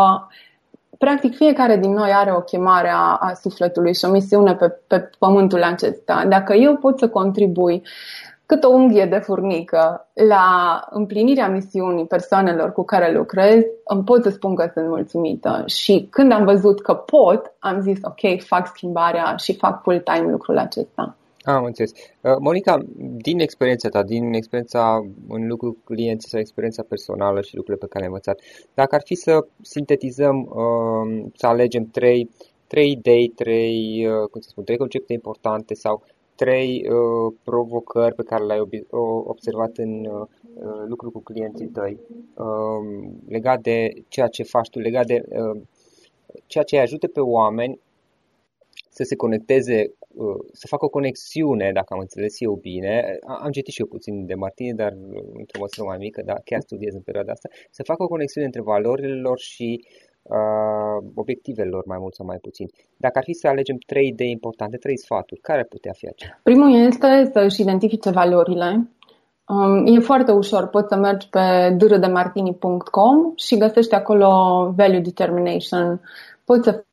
practic 0.98 1.36
fiecare 1.36 1.76
din 1.76 1.92
noi 1.92 2.10
are 2.12 2.32
o 2.32 2.40
chemare 2.40 2.88
a, 2.88 3.16
a 3.20 3.32
sufletului 3.34 3.94
și 3.94 4.04
o 4.04 4.10
misiune 4.10 4.54
pe, 4.54 4.68
pe 4.86 5.10
pământul 5.18 5.62
acesta. 5.62 6.24
Dacă 6.28 6.54
eu 6.54 6.76
pot 6.76 6.98
să 6.98 7.08
contribui 7.08 7.82
cât 8.46 8.64
o 8.64 8.68
unghie 8.68 9.06
de 9.06 9.18
furnică 9.18 10.08
la 10.28 10.80
împlinirea 10.90 11.48
misiunii 11.48 12.06
persoanelor 12.06 12.72
cu 12.72 12.84
care 12.84 13.12
lucrez, 13.12 13.62
îmi 13.84 14.04
pot 14.04 14.22
să 14.22 14.30
spun 14.30 14.54
că 14.54 14.70
sunt 14.74 14.88
mulțumită. 14.88 15.62
Și 15.66 16.08
când 16.10 16.32
am 16.32 16.44
văzut 16.44 16.82
că 16.82 16.94
pot, 16.94 17.54
am 17.58 17.80
zis, 17.80 17.98
ok, 18.02 18.42
fac 18.42 18.66
schimbarea 18.66 19.34
și 19.36 19.56
fac 19.56 19.82
full-time 19.82 20.30
lucrul 20.30 20.58
acesta. 20.58 21.16
Am 21.44 21.64
înțeles. 21.64 21.90
Uh, 22.20 22.36
Monica, 22.38 22.78
din 22.96 23.40
experiența 23.40 23.88
ta, 23.88 24.02
din 24.02 24.32
experiența 24.32 25.06
în 25.28 25.46
lucru 25.46 25.72
cu 25.72 25.80
clienții 25.84 26.28
sau 26.28 26.40
experiența 26.40 26.82
personală 26.88 27.40
și 27.40 27.56
lucrurile 27.56 27.86
pe 27.86 27.92
care 27.92 28.04
le-ai 28.04 28.06
învățat, 28.06 28.40
dacă 28.74 28.94
ar 28.94 29.02
fi 29.04 29.14
să 29.14 29.46
sintetizăm, 29.60 30.40
uh, 30.40 31.30
să 31.34 31.46
alegem 31.46 31.84
trei, 31.84 32.30
trei 32.66 32.90
idei, 32.90 33.28
trei, 33.28 34.06
uh, 34.06 34.28
cum 34.30 34.40
să 34.40 34.48
spun, 34.48 34.64
trei 34.64 34.76
concepte 34.76 35.12
importante 35.12 35.74
sau 35.74 36.02
trei 36.34 36.86
provocări 37.44 38.14
pe 38.14 38.22
care 38.22 38.44
le-ai 38.44 38.86
observat 39.24 39.76
în 39.76 40.08
lucru 40.86 41.10
cu 41.10 41.20
clienții 41.20 41.66
tăi, 41.66 41.98
legat 43.28 43.60
de 43.60 43.92
ceea 44.08 44.26
ce 44.26 44.42
faci 44.42 44.68
tu, 44.68 44.78
legat 44.78 45.06
de 45.06 45.22
ceea 46.46 46.64
ce 46.64 46.76
îi 46.76 46.82
ajută 46.82 47.06
pe 47.06 47.20
oameni 47.20 47.80
să 48.94 49.02
se 49.02 49.16
conecteze, 49.16 49.84
uh, 49.88 50.01
să 50.52 50.66
facă 50.66 50.84
o 50.84 50.88
conexiune, 50.88 51.70
dacă 51.72 51.94
am 51.94 52.00
înțeles 52.00 52.40
eu 52.40 52.54
bine. 52.54 53.18
Am 53.42 53.50
citit 53.50 53.72
și 53.74 53.80
eu 53.80 53.86
puțin 53.86 54.26
de 54.26 54.34
Martine, 54.34 54.72
dar 54.72 54.92
uh, 54.92 55.22
într-o 55.40 55.60
măsură 55.60 55.86
mai 55.86 55.96
mică, 55.98 56.22
dar 56.24 56.40
chiar 56.44 56.60
studiez 56.60 56.94
în 56.94 57.00
perioada 57.00 57.32
asta. 57.32 57.48
Să 57.70 57.82
facă 57.82 58.02
o 58.02 58.12
conexiune 58.14 58.46
între 58.46 58.62
valorile 58.62 59.14
lor 59.14 59.38
și 59.38 59.84
uh, 60.22 61.10
obiectivele 61.14 61.68
lor, 61.68 61.84
mai 61.86 61.98
mult 62.00 62.14
sau 62.14 62.26
mai 62.26 62.38
puțin. 62.46 62.66
Dacă 62.96 63.18
ar 63.18 63.24
fi 63.24 63.32
să 63.32 63.48
alegem 63.48 63.76
trei 63.86 64.06
idei 64.06 64.30
importante, 64.30 64.76
trei 64.76 64.98
sfaturi, 64.98 65.40
care 65.40 65.58
ar 65.58 65.66
putea 65.66 65.92
fi 65.92 66.06
acelea? 66.06 66.40
Primul 66.42 66.86
este 66.86 67.30
să-și 67.32 67.60
identifice 67.60 68.10
valorile. 68.10 68.90
Um, 69.48 69.86
e 69.86 69.98
foarte 70.00 70.32
ușor, 70.32 70.66
poți 70.66 70.88
să 70.88 70.96
mergi 70.96 71.28
pe 71.28 71.74
drdemartini.com 71.76 73.32
și 73.36 73.56
găsești 73.56 73.94
acolo 73.94 74.28
value 74.76 75.00
determination. 75.00 76.00
Poți 76.44 76.64
să 76.64 76.84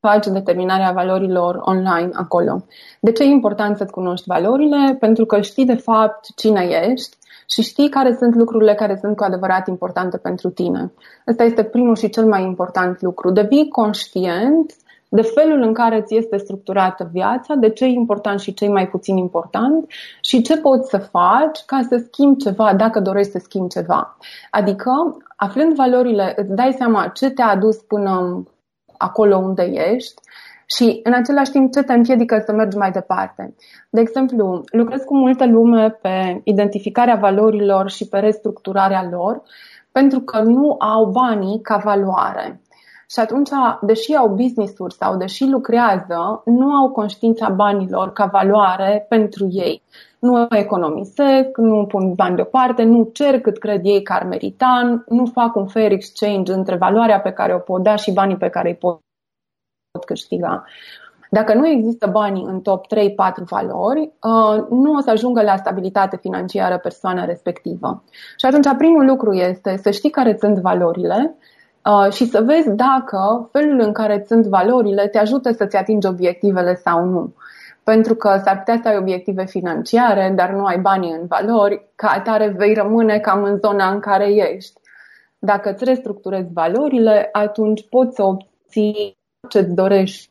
faci 0.00 0.26
determinarea 0.26 0.92
valorilor 0.92 1.60
online 1.60 2.10
acolo. 2.12 2.64
De 3.00 3.12
ce 3.12 3.22
e 3.22 3.26
important 3.26 3.76
să-ți 3.76 3.92
cunoști 3.92 4.28
valorile? 4.28 4.96
Pentru 5.00 5.26
că 5.26 5.40
știi 5.40 5.64
de 5.64 5.74
fapt 5.74 6.26
cine 6.36 6.68
ești 6.90 7.16
și 7.50 7.62
știi 7.62 7.88
care 7.88 8.14
sunt 8.14 8.34
lucrurile 8.34 8.74
care 8.74 8.98
sunt 9.00 9.16
cu 9.16 9.24
adevărat 9.24 9.68
importante 9.68 10.16
pentru 10.16 10.50
tine. 10.50 10.92
Ăsta 11.26 11.44
este 11.44 11.62
primul 11.62 11.96
și 11.96 12.08
cel 12.08 12.26
mai 12.26 12.42
important 12.42 13.00
lucru. 13.02 13.30
Devii 13.30 13.68
conștient 13.68 14.74
de 15.08 15.22
felul 15.22 15.62
în 15.62 15.72
care 15.72 16.02
ți 16.02 16.16
este 16.16 16.36
structurată 16.36 17.08
viața, 17.12 17.54
de 17.54 17.70
ce 17.70 17.84
e 17.84 17.88
important 17.88 18.40
și 18.40 18.54
ce 18.54 18.64
e 18.64 18.68
mai 18.68 18.88
puțin 18.88 19.16
important 19.16 19.86
și 20.20 20.42
ce 20.42 20.56
poți 20.56 20.88
să 20.88 20.98
faci 20.98 21.64
ca 21.66 21.80
să 21.88 22.02
schimbi 22.06 22.42
ceva 22.42 22.74
dacă 22.74 23.00
dorești 23.00 23.32
să 23.32 23.38
schimbi 23.38 23.68
ceva. 23.68 24.16
Adică, 24.50 25.16
aflând 25.36 25.74
valorile, 25.74 26.32
îți 26.36 26.54
dai 26.54 26.72
seama 26.72 27.06
ce 27.06 27.30
te-a 27.30 27.48
adus 27.48 27.76
până 27.76 28.42
acolo 28.98 29.36
unde 29.36 29.62
ești 29.62 30.22
și 30.66 31.00
în 31.02 31.12
același 31.12 31.50
timp 31.50 31.72
ce 31.72 31.82
te 31.82 31.92
împiedică 31.92 32.42
să 32.46 32.52
mergi 32.52 32.76
mai 32.76 32.90
departe. 32.90 33.54
De 33.90 34.00
exemplu, 34.00 34.64
lucrez 34.72 35.02
cu 35.02 35.16
multă 35.16 35.46
lume 35.46 35.90
pe 35.90 36.40
identificarea 36.44 37.14
valorilor 37.14 37.90
și 37.90 38.08
pe 38.08 38.18
restructurarea 38.18 39.08
lor 39.10 39.42
pentru 39.92 40.20
că 40.20 40.40
nu 40.40 40.76
au 40.78 41.04
banii 41.04 41.60
ca 41.62 41.76
valoare. 41.76 42.60
Și 43.10 43.20
atunci, 43.20 43.48
deși 43.80 44.14
au 44.14 44.28
business-uri 44.28 44.94
sau 44.94 45.16
deși 45.16 45.44
lucrează, 45.44 46.42
nu 46.44 46.70
au 46.70 46.90
conștiința 46.90 47.48
banilor 47.48 48.12
ca 48.12 48.26
valoare 48.26 49.06
pentru 49.08 49.48
ei. 49.50 49.82
Nu 50.18 50.46
economisesc, 50.50 51.56
nu 51.56 51.86
pun 51.86 52.14
bani 52.14 52.36
deoparte, 52.36 52.82
nu 52.82 53.10
cer 53.12 53.40
cât 53.40 53.58
cred 53.58 53.80
ei 53.84 54.02
că 54.02 54.12
ar 54.12 54.24
merita, 54.24 55.04
nu 55.08 55.26
fac 55.26 55.56
un 55.56 55.66
fair 55.66 55.92
exchange 55.92 56.52
între 56.52 56.76
valoarea 56.76 57.20
pe 57.20 57.30
care 57.30 57.54
o 57.54 57.58
pot 57.58 57.82
da 57.82 57.96
și 57.96 58.12
banii 58.12 58.36
pe 58.36 58.48
care 58.48 58.68
îi 58.68 58.74
pot 58.74 59.00
câștiga. 60.06 60.64
Dacă 61.30 61.54
nu 61.54 61.68
există 61.68 62.06
banii 62.06 62.44
în 62.44 62.60
top 62.60 62.86
3-4 62.86 62.88
valori, 63.48 64.00
uh, 64.00 64.64
nu 64.70 64.92
o 64.92 65.00
să 65.00 65.10
ajungă 65.10 65.42
la 65.42 65.56
stabilitate 65.56 66.16
financiară 66.16 66.78
persoana 66.78 67.24
respectivă. 67.24 68.02
Și 68.36 68.46
atunci 68.46 68.76
primul 68.78 69.06
lucru 69.06 69.32
este 69.32 69.76
să 69.82 69.90
știi 69.90 70.10
care 70.10 70.36
sunt 70.40 70.58
valorile 70.58 71.36
uh, 71.84 72.12
și 72.12 72.26
să 72.26 72.42
vezi 72.42 72.70
dacă 72.70 73.48
felul 73.52 73.80
în 73.80 73.92
care 73.92 74.24
sunt 74.26 74.46
valorile 74.46 75.08
te 75.08 75.18
ajută 75.18 75.52
să-ți 75.52 75.76
atingi 75.76 76.06
obiectivele 76.06 76.74
sau 76.74 77.04
nu. 77.04 77.34
Pentru 77.94 78.14
că 78.14 78.40
s-ar 78.44 78.58
putea 78.58 78.80
să 78.82 78.88
ai 78.88 78.96
obiective 78.96 79.44
financiare, 79.44 80.32
dar 80.36 80.50
nu 80.50 80.64
ai 80.64 80.78
banii 80.78 81.12
în 81.20 81.26
valori, 81.26 81.86
ca 81.94 82.08
atare 82.08 82.54
vei 82.56 82.74
rămâne 82.74 83.18
cam 83.18 83.42
în 83.42 83.58
zona 83.58 83.90
în 83.90 84.00
care 84.00 84.32
ești. 84.32 84.80
Dacă 85.38 85.70
îți 85.70 85.84
restructurezi 85.84 86.52
valorile, 86.52 87.28
atunci 87.32 87.88
poți 87.88 88.14
să 88.14 88.22
obții 88.22 89.16
ce-ți 89.48 89.74
dorești 89.74 90.30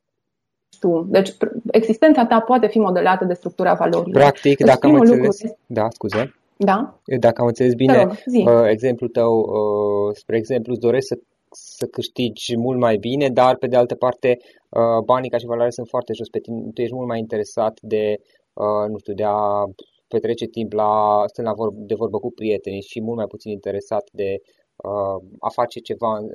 tu. 0.79 1.07
Deci 1.09 1.35
existența 1.71 2.25
ta 2.25 2.39
poate 2.39 2.67
fi 2.67 2.79
modelată 2.79 3.25
de 3.25 3.33
structura 3.33 3.73
valorilor. 3.73 4.21
Practic, 4.21 4.57
deci, 4.57 4.67
dacă 4.67 4.87
am 4.87 4.93
înțeles... 4.93 5.41
Lucru... 5.41 5.57
Da, 5.65 5.87
scuze. 5.89 6.35
Da? 6.57 6.99
Dacă 7.19 7.41
am 7.41 7.47
înțeles 7.47 7.73
bine 7.73 7.97
rog, 7.97 8.11
uh, 8.11 8.69
exemplul 8.69 9.09
tău, 9.09 9.39
uh, 9.39 10.15
spre 10.15 10.37
exemplu, 10.37 10.71
îți 10.71 10.81
dorești 10.81 11.07
să, 11.07 11.17
să 11.51 11.85
câștigi 11.85 12.57
mult 12.57 12.79
mai 12.79 12.97
bine, 12.97 13.29
dar 13.29 13.55
pe 13.57 13.67
de 13.67 13.75
altă 13.75 13.95
parte 13.95 14.37
uh, 14.69 15.03
banii 15.05 15.29
ca 15.29 15.37
și 15.37 15.45
valoare 15.45 15.69
sunt 15.69 15.87
foarte 15.87 16.13
jos 16.13 16.29
pe 16.29 16.39
tine. 16.39 16.69
Tu 16.73 16.81
ești 16.81 16.95
mult 16.95 17.07
mai 17.07 17.19
interesat 17.19 17.79
de, 17.81 18.15
uh, 18.53 18.89
nu 18.89 18.97
știu, 18.97 19.13
de 19.13 19.23
a 19.23 19.63
petrece 20.07 20.45
timp 20.45 20.73
la, 20.73 21.23
stând 21.25 21.47
la 21.47 21.53
vor, 21.53 21.69
de 21.73 21.95
vorbă 21.95 22.17
cu 22.19 22.31
prietenii 22.31 22.81
și 22.81 23.01
mult 23.01 23.17
mai 23.17 23.27
puțin 23.27 23.51
interesat 23.51 24.09
de 24.11 24.41
Uh, 24.77 25.23
a 25.39 25.49
face 25.49 25.79
ceva 25.79 26.17
în, 26.17 26.31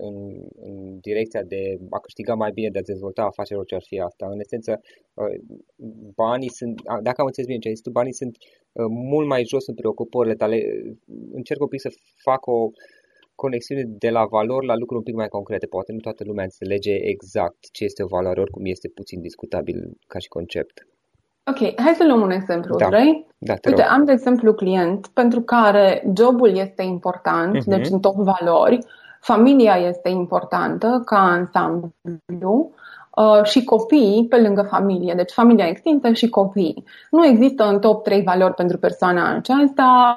în 0.57 0.99
direcția 1.01 1.43
de 1.43 1.77
a 1.91 1.99
câștiga 1.99 2.35
mai 2.35 2.51
bine, 2.53 2.69
de 2.71 2.79
a 2.79 2.83
dezvolta 2.83 3.23
afacerea, 3.23 3.59
orice 3.59 3.75
ar 3.75 3.83
fi 3.87 4.01
asta. 4.01 4.27
În 4.31 4.41
esență, 4.41 4.81
uh, 5.15 5.35
banii 6.15 6.51
sunt, 6.51 6.81
dacă 7.03 7.21
am 7.21 7.27
înțeles 7.27 7.49
bine 7.49 7.59
ce 7.59 7.69
ai 7.69 7.75
zis 7.75 7.83
tu, 7.83 7.91
banii 7.91 8.13
sunt 8.13 8.37
uh, 8.73 8.87
mult 8.89 9.27
mai 9.27 9.45
jos 9.45 9.67
în 9.67 9.75
preocupările 9.75 10.35
tale. 10.35 10.57
Încerc 11.33 11.61
un 11.61 11.69
pic 11.69 11.81
să 11.81 11.91
fac 12.23 12.47
o 12.47 12.71
conexiune 13.35 13.85
de 13.87 14.11
la 14.11 14.25
valori 14.25 14.67
la 14.67 14.77
lucruri 14.77 14.99
un 14.99 15.05
pic 15.05 15.15
mai 15.15 15.29
concrete. 15.29 15.67
Poate 15.67 15.93
nu 15.93 15.99
toată 15.99 16.23
lumea 16.27 16.45
înțelege 16.45 16.95
exact 16.95 17.61
ce 17.73 17.85
este 17.85 18.03
o 18.03 18.07
valoare, 18.07 18.41
oricum 18.41 18.65
este 18.65 18.89
puțin 18.89 19.21
discutabil 19.21 19.99
ca 20.07 20.19
și 20.19 20.29
concept. 20.29 20.87
Ok, 21.51 21.81
hai 21.81 21.95
să 21.95 22.05
luăm 22.07 22.21
un 22.21 22.31
exemplu, 22.31 22.77
da. 22.77 22.87
vrei? 22.87 23.27
Da, 23.39 23.53
Uite, 23.53 23.83
rog. 23.83 23.91
am 23.91 24.05
de 24.05 24.13
exemplu 24.13 24.55
client 24.55 25.07
pentru 25.07 25.41
care 25.41 26.13
jobul 26.17 26.57
este 26.57 26.83
important, 26.83 27.57
uh-huh. 27.57 27.67
deci 27.67 27.89
în 27.89 28.01
top 28.01 28.15
valori, 28.15 28.79
familia 29.21 29.75
este 29.77 30.09
importantă 30.09 31.03
ca 31.05 31.19
ansamblu 31.19 32.73
uh, 33.17 33.45
și 33.45 33.65
copiii 33.65 34.27
pe 34.29 34.41
lângă 34.41 34.63
familie, 34.63 35.15
deci 35.15 35.31
familia 35.31 35.67
extinsă 35.67 36.13
și 36.13 36.29
copiii. 36.29 36.85
Nu 37.11 37.27
există 37.27 37.65
în 37.65 37.81
top 37.81 38.03
3 38.03 38.23
valori 38.23 38.55
pentru 38.55 38.79
persoana 38.79 39.37
aceasta 39.37 40.15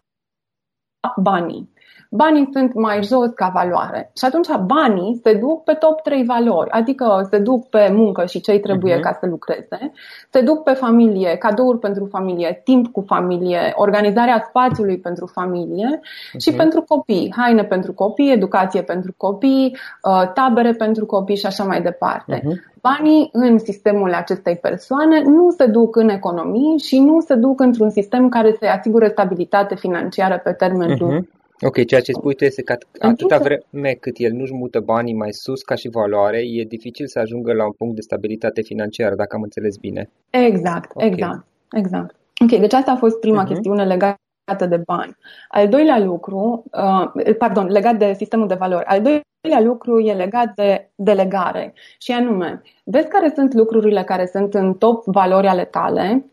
banii 1.18 1.74
banii 2.10 2.50
sunt 2.52 2.74
mai 2.74 3.04
jos 3.04 3.30
ca 3.36 3.52
valoare. 3.54 4.12
Și 4.18 4.26
atunci 4.26 4.48
banii 4.66 5.20
se 5.24 5.34
duc 5.34 5.64
pe 5.64 5.74
top 5.74 6.02
3 6.02 6.24
valori, 6.24 6.70
adică 6.70 7.28
se 7.30 7.38
duc 7.38 7.70
pe 7.70 7.90
muncă 7.92 8.26
și 8.26 8.42
ce 8.42 8.60
trebuie 8.60 8.98
uh-huh. 8.98 9.02
ca 9.02 9.18
să 9.20 9.26
lucreze, 9.26 9.92
se 10.30 10.42
duc 10.42 10.64
pe 10.64 10.72
familie, 10.72 11.36
cadouri 11.36 11.80
pentru 11.80 12.06
familie, 12.06 12.62
timp 12.64 12.92
cu 12.92 13.04
familie, 13.08 13.74
organizarea 13.76 14.46
spațiului 14.48 14.98
pentru 14.98 15.26
familie 15.26 16.00
uh-huh. 16.00 16.38
și 16.38 16.54
pentru 16.54 16.82
copii, 16.82 17.34
haine 17.38 17.64
pentru 17.64 17.94
copii, 17.94 18.32
educație 18.32 18.82
pentru 18.82 19.14
copii, 19.18 19.78
uh, 20.04 20.32
tabere 20.34 20.72
pentru 20.72 21.06
copii 21.06 21.38
și 21.38 21.46
așa 21.46 21.64
mai 21.64 21.82
departe. 21.82 22.40
Uh-huh 22.40 22.74
banii 22.90 23.30
în 23.32 23.60
sistemul 23.60 24.14
acestei 24.14 24.56
persoane 24.56 25.22
nu 25.22 25.50
se 25.50 25.66
duc 25.66 25.96
în 25.96 26.10
economii 26.10 26.78
și 26.78 27.00
nu 27.00 27.20
se 27.20 27.36
duc 27.36 27.60
într-un 27.60 27.90
sistem 27.90 28.30
care 28.30 28.56
să-i 28.60 28.68
asigure 28.68 29.08
stabilitate 29.10 29.76
financiară 29.76 30.42
pe 30.44 30.52
termen 30.52 30.92
uh-huh. 30.94 31.24
Lung. 31.60 31.76
Ok, 31.76 31.86
ceea 31.86 32.02
ce 32.02 32.12
spui 32.12 32.36
tu 32.36 32.44
este 32.44 32.62
că 32.62 32.78
atâta 33.00 33.38
vreme 33.38 33.92
cât 34.00 34.14
el 34.18 34.32
nu-și 34.32 34.54
mută 34.54 34.80
banii 34.80 35.14
mai 35.14 35.34
sus 35.34 35.62
ca 35.62 35.76
și 35.76 35.90
valoare, 35.90 36.38
e 36.38 36.64
dificil 36.64 37.08
să 37.08 37.20
ajungă 37.20 37.54
la 37.54 37.66
un 37.66 37.72
punct 37.72 37.96
de 37.96 38.02
stabilitate 38.02 38.62
financiară, 38.62 39.16
dacă 39.16 39.36
am 39.36 39.42
înțeles 39.42 39.78
bine. 39.78 40.10
Exact, 40.30 40.92
okay. 40.94 41.08
exact, 41.08 41.46
exact. 41.72 42.16
Ok, 42.44 42.60
deci 42.60 42.74
asta 42.74 42.92
a 42.92 42.96
fost 42.96 43.20
prima 43.20 43.44
uh-huh. 43.44 43.48
chestiune 43.48 43.86
legată 43.86 44.66
de 44.70 44.78
bani. 44.86 45.16
Al 45.50 45.68
doilea 45.68 46.00
lucru, 46.00 46.64
uh, 46.72 47.36
pardon, 47.38 47.68
legat 47.68 47.98
de 47.98 48.14
sistemul 48.14 48.48
de 48.48 48.54
valori. 48.54 48.86
Al 48.86 49.02
doilea 49.02 49.62
lucru 49.62 50.00
e 50.00 50.14
legat 50.14 50.54
de 50.56 50.90
delegare 50.96 51.74
și 51.98 52.12
anume, 52.12 52.62
vezi 52.84 53.08
care 53.08 53.32
sunt 53.36 53.54
lucrurile 53.54 54.04
care 54.04 54.26
sunt 54.26 54.54
în 54.54 54.74
top 54.74 55.04
valori 55.06 55.48
ale 55.48 55.66
tale 55.66 56.26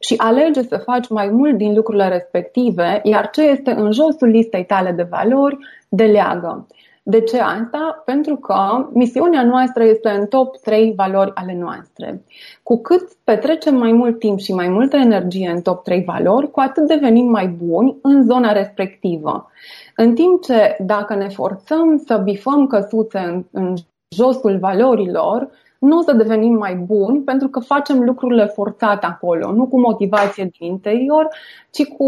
și 0.00 0.14
alege 0.16 0.62
să 0.62 0.76
faci 0.76 1.08
mai 1.08 1.28
mult 1.28 1.56
din 1.56 1.74
lucrurile 1.74 2.08
respective, 2.08 3.00
iar 3.02 3.30
ce 3.30 3.42
este 3.42 3.70
în 3.70 3.92
josul 3.92 4.28
listei 4.28 4.64
tale 4.64 4.92
de 4.92 5.06
valori, 5.10 5.58
deleagă. 5.88 6.66
De 7.02 7.20
ce 7.20 7.38
asta? 7.38 8.02
Pentru 8.04 8.36
că 8.36 8.88
misiunea 8.92 9.44
noastră 9.44 9.84
este 9.84 10.08
în 10.08 10.26
top 10.26 10.56
3 10.56 10.92
valori 10.96 11.30
ale 11.34 11.56
noastre. 11.58 12.22
Cu 12.62 12.80
cât 12.80 13.08
petrecem 13.24 13.74
mai 13.74 13.92
mult 13.92 14.18
timp 14.18 14.38
și 14.38 14.52
mai 14.52 14.68
multă 14.68 14.96
energie 14.96 15.50
în 15.50 15.60
top 15.60 15.84
3 15.84 16.04
valori, 16.04 16.50
cu 16.50 16.60
atât 16.60 16.86
devenim 16.86 17.26
mai 17.26 17.46
buni 17.46 17.96
în 18.02 18.22
zona 18.22 18.52
respectivă. 18.52 19.50
În 19.96 20.14
timp 20.14 20.42
ce 20.42 20.76
dacă 20.78 21.14
ne 21.14 21.28
forțăm 21.28 22.02
să 22.06 22.16
bifăm 22.16 22.66
căsuțe 22.66 23.18
în, 23.18 23.44
în 23.50 23.74
josul 24.16 24.58
valorilor, 24.58 25.50
nu 25.80 25.98
o 25.98 26.02
să 26.02 26.12
devenim 26.12 26.52
mai 26.52 26.74
buni 26.74 27.20
pentru 27.20 27.48
că 27.48 27.60
facem 27.60 28.00
lucrurile 28.00 28.44
forțate 28.44 29.06
acolo, 29.06 29.52
nu 29.52 29.66
cu 29.66 29.80
motivație 29.80 30.50
din 30.58 30.70
interior, 30.70 31.28
ci 31.70 31.84
cu 31.84 32.06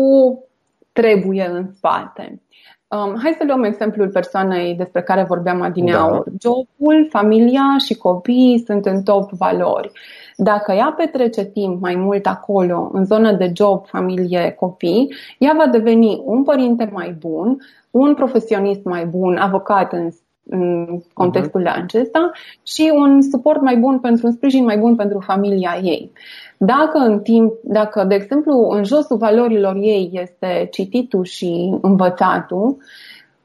trebuie 0.92 1.46
în 1.46 1.72
spate. 1.72 2.42
Um, 2.88 3.18
hai 3.22 3.34
să 3.38 3.44
luăm 3.46 3.62
exemplul 3.62 4.08
persoanei 4.08 4.74
despre 4.74 5.02
care 5.02 5.24
vorbeam 5.28 5.60
adineauri. 5.60 6.30
Da. 6.30 6.36
Jobul, 6.40 7.08
familia 7.10 7.76
și 7.84 7.94
copiii 7.94 8.62
sunt 8.66 8.86
în 8.86 9.02
top 9.02 9.30
valori. 9.30 9.90
Dacă 10.36 10.72
ea 10.72 10.94
petrece 10.96 11.44
timp 11.44 11.80
mai 11.80 11.94
mult 11.94 12.26
acolo, 12.26 12.90
în 12.92 13.04
zonă 13.04 13.32
de 13.32 13.52
job, 13.54 13.86
familie, 13.86 14.50
copii, 14.50 15.14
ea 15.38 15.54
va 15.56 15.66
deveni 15.66 16.22
un 16.24 16.42
părinte 16.42 16.90
mai 16.92 17.16
bun, 17.18 17.58
un 17.90 18.14
profesionist 18.14 18.84
mai 18.84 19.06
bun, 19.06 19.36
avocat 19.36 19.92
în 19.92 20.10
în 20.48 21.00
contextul 21.12 21.62
uh-huh. 21.62 21.82
acesta 21.82 22.30
și 22.62 22.90
un 22.94 23.22
suport 23.22 23.60
mai 23.60 23.76
bun 23.76 23.98
pentru 23.98 24.26
un 24.26 24.32
sprijin 24.32 24.64
mai 24.64 24.78
bun 24.78 24.96
pentru 24.96 25.18
familia 25.18 25.78
ei. 25.82 26.12
Dacă 26.56 26.98
în 26.98 27.20
timp, 27.20 27.52
dacă, 27.62 28.04
de 28.04 28.14
exemplu, 28.14 28.68
în 28.70 28.84
josul 28.84 29.16
valorilor 29.16 29.76
ei 29.76 30.10
este 30.12 30.68
cititul 30.70 31.24
și 31.24 31.78
învățatul, 31.80 32.76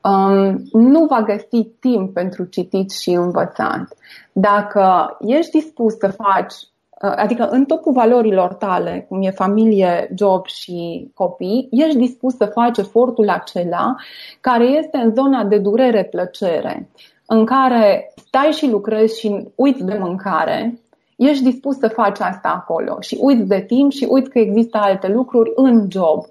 um, 0.02 0.64
nu 0.72 1.06
va 1.06 1.22
găsi 1.22 1.64
timp 1.80 2.14
pentru 2.14 2.44
citit 2.44 2.92
și 2.92 3.10
învățat. 3.10 3.98
Dacă 4.32 5.18
ești 5.20 5.52
dispus 5.52 5.98
să 5.98 6.08
faci 6.08 6.54
Uh, 6.54 6.77
adică 7.00 7.48
în 7.50 7.66
topul 7.66 7.94
valorilor 7.94 8.54
tale, 8.54 9.06
cum 9.10 9.22
e 9.22 9.30
familie, 9.32 10.12
job 10.16 10.46
și 10.46 11.12
copii, 11.14 11.68
ești 11.72 11.98
dispus 11.98 12.36
să 12.36 12.46
faci 12.46 12.78
efortul 12.78 13.30
acela 13.30 13.96
care 14.42 14.66
este 14.66 14.98
în 14.98 15.14
zona 15.14 15.44
de 15.44 15.58
durere-plăcere, 15.58 16.90
în 17.26 17.46
care 17.46 18.14
stai 18.16 18.52
și 18.52 18.70
lucrezi 18.70 19.20
și 19.20 19.48
uiți 19.56 19.84
de 19.84 19.98
mâncare, 20.00 20.80
ești 21.16 21.44
dispus 21.44 21.78
să 21.78 21.88
faci 21.88 22.20
asta 22.20 22.50
acolo 22.50 22.98
și 23.00 23.18
uiți 23.22 23.44
de 23.44 23.64
timp 23.68 23.92
și 23.92 24.08
uiți 24.10 24.30
că 24.30 24.40
există 24.40 24.78
alte 24.78 25.08
lucruri 25.08 25.52
în 25.56 25.88
job. 25.92 26.26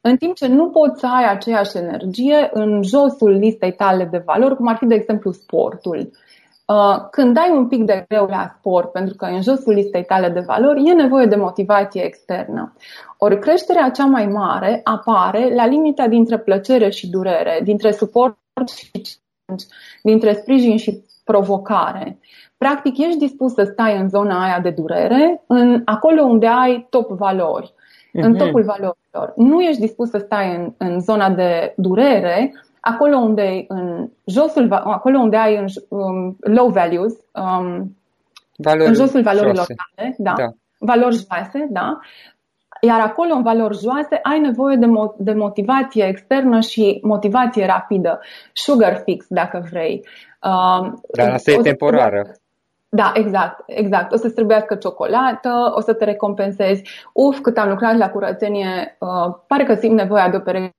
În 0.00 0.16
timp 0.16 0.34
ce 0.34 0.46
nu 0.46 0.68
poți 0.68 1.00
să 1.00 1.06
ai 1.06 1.30
aceeași 1.30 1.76
energie 1.76 2.50
în 2.52 2.82
josul 2.82 3.30
listei 3.30 3.72
tale 3.72 4.08
de 4.10 4.22
valori, 4.24 4.56
cum 4.56 4.66
ar 4.68 4.76
fi, 4.76 4.86
de 4.86 4.94
exemplu, 4.94 5.32
sportul. 5.32 5.98
Uh, 5.98 6.27
când 7.10 7.36
ai 7.36 7.50
un 7.50 7.68
pic 7.68 7.84
de 7.84 8.04
greu 8.08 8.26
la 8.26 8.54
sport, 8.58 8.92
pentru 8.92 9.14
că 9.14 9.24
în 9.24 9.42
josul 9.42 9.72
listei 9.72 10.04
tale 10.04 10.28
de 10.28 10.40
valori, 10.40 10.88
e 10.88 10.92
nevoie 10.92 11.26
de 11.26 11.36
motivație 11.36 12.04
externă. 12.04 12.74
Ori 13.18 13.38
creșterea 13.38 13.90
cea 13.90 14.04
mai 14.04 14.26
mare 14.26 14.80
apare 14.84 15.54
la 15.54 15.66
limita 15.66 16.06
dintre 16.06 16.38
plăcere 16.38 16.90
și 16.90 17.10
durere, 17.10 17.60
dintre 17.62 17.90
suport 17.90 18.38
și 18.76 18.90
dintre 20.02 20.32
sprijin 20.32 20.76
și 20.76 21.04
provocare. 21.24 22.18
Practic, 22.56 22.98
ești 22.98 23.18
dispus 23.18 23.52
să 23.52 23.68
stai 23.72 23.98
în 23.98 24.08
zona 24.08 24.42
aia 24.42 24.60
de 24.60 24.70
durere, 24.70 25.42
în 25.46 25.82
acolo 25.84 26.22
unde 26.22 26.46
ai 26.46 26.86
top 26.90 27.10
valori, 27.10 27.72
mm-hmm. 27.72 28.22
în 28.22 28.30
mhm. 28.30 28.38
topul 28.38 28.62
valorilor. 28.62 29.32
Nu 29.36 29.60
ești 29.60 29.80
dispus 29.80 30.10
să 30.10 30.18
stai 30.18 30.56
în, 30.56 30.72
în 30.76 31.00
zona 31.00 31.30
de 31.30 31.72
durere, 31.76 32.52
acolo 32.92 33.16
unde 33.16 33.64
în 33.68 34.08
josul, 34.24 34.72
acolo 34.72 35.18
unde 35.18 35.36
ai 35.36 35.56
în 35.56 35.66
um, 35.88 36.36
low 36.40 36.68
values, 36.68 37.14
um, 37.32 37.96
valori 38.56 38.88
în 38.88 38.94
josul 38.94 39.22
valorilor 39.22 39.54
joase. 39.54 39.74
tale, 39.94 40.14
da, 40.18 40.32
da, 40.36 40.48
valori 40.78 41.16
joase, 41.16 41.66
da, 41.70 41.98
iar 42.80 43.00
acolo, 43.00 43.34
în 43.34 43.42
valori 43.42 43.78
joase, 43.78 44.18
ai 44.22 44.40
nevoie 44.40 44.76
de, 44.76 44.86
mo- 44.86 45.16
de 45.16 45.32
motivație 45.32 46.06
externă 46.06 46.60
și 46.60 47.00
motivație 47.02 47.66
rapidă. 47.66 48.20
Sugar 48.52 49.00
fix, 49.04 49.26
dacă 49.28 49.66
vrei. 49.70 50.04
Uh, 50.42 50.92
Dar 51.16 51.32
asta 51.32 51.50
e 51.50 51.56
temporară. 51.56 52.22
Da, 52.90 53.12
exact, 53.14 53.62
exact. 53.66 54.12
O 54.12 54.16
să-ți 54.16 54.34
trebuiască 54.34 54.74
ciocolată, 54.74 55.72
o 55.74 55.80
să 55.80 55.94
te 55.94 56.04
recompensezi. 56.04 56.82
Uf, 57.12 57.38
cât 57.38 57.58
am 57.58 57.68
lucrat 57.68 57.96
la 57.96 58.10
curățenie, 58.10 58.96
uh, 58.98 59.34
pare 59.46 59.64
că 59.64 59.74
simt 59.74 59.96
nevoia 59.96 60.28
de 60.28 60.36
o 60.36 60.40
pereche 60.40 60.77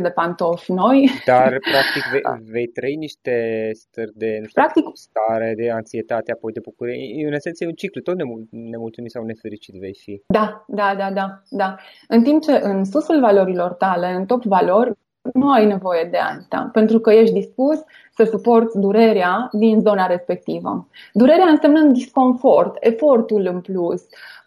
de 0.00 0.10
pantofi 0.10 0.72
noi. 0.72 1.10
Dar, 1.26 1.48
practic, 1.48 2.02
vei, 2.12 2.22
vei 2.50 2.66
trăi 2.66 2.96
niște 2.96 3.70
stări 3.72 4.12
de 4.14 4.38
nu 4.40 4.46
știu, 4.46 4.62
practic, 4.62 4.84
stare, 4.92 5.54
de 5.56 5.70
anxietate, 5.70 6.32
apoi 6.32 6.52
de 6.52 6.60
bucurie. 6.60 7.26
În 7.26 7.32
esență, 7.32 7.64
e 7.64 7.66
un 7.66 7.72
ciclu. 7.72 8.00
Tot 8.00 8.16
nemulțumit 8.50 9.10
sau 9.10 9.24
nefericit 9.24 9.74
vei 9.74 9.96
fi. 10.02 10.22
Da, 10.26 10.64
da, 10.66 10.94
da, 10.98 11.10
da, 11.10 11.42
da. 11.48 11.76
În 12.08 12.22
timp 12.22 12.42
ce 12.42 12.60
în 12.62 12.84
susul 12.84 13.20
valorilor 13.20 13.72
tale, 13.72 14.06
în 14.06 14.26
top 14.26 14.42
valori, 14.42 14.92
nu 15.32 15.50
ai 15.50 15.66
nevoie 15.66 16.08
de 16.10 16.16
asta, 16.16 16.70
pentru 16.72 16.98
că 16.98 17.10
ești 17.12 17.34
dispus 17.34 17.78
să 18.14 18.24
suporți 18.24 18.78
durerea 18.78 19.48
din 19.52 19.80
zona 19.80 20.06
respectivă. 20.06 20.88
Durerea 21.12 21.48
însemnând 21.48 21.92
disconfort, 21.92 22.76
efortul 22.80 23.46
în 23.52 23.60
plus, 23.60 24.02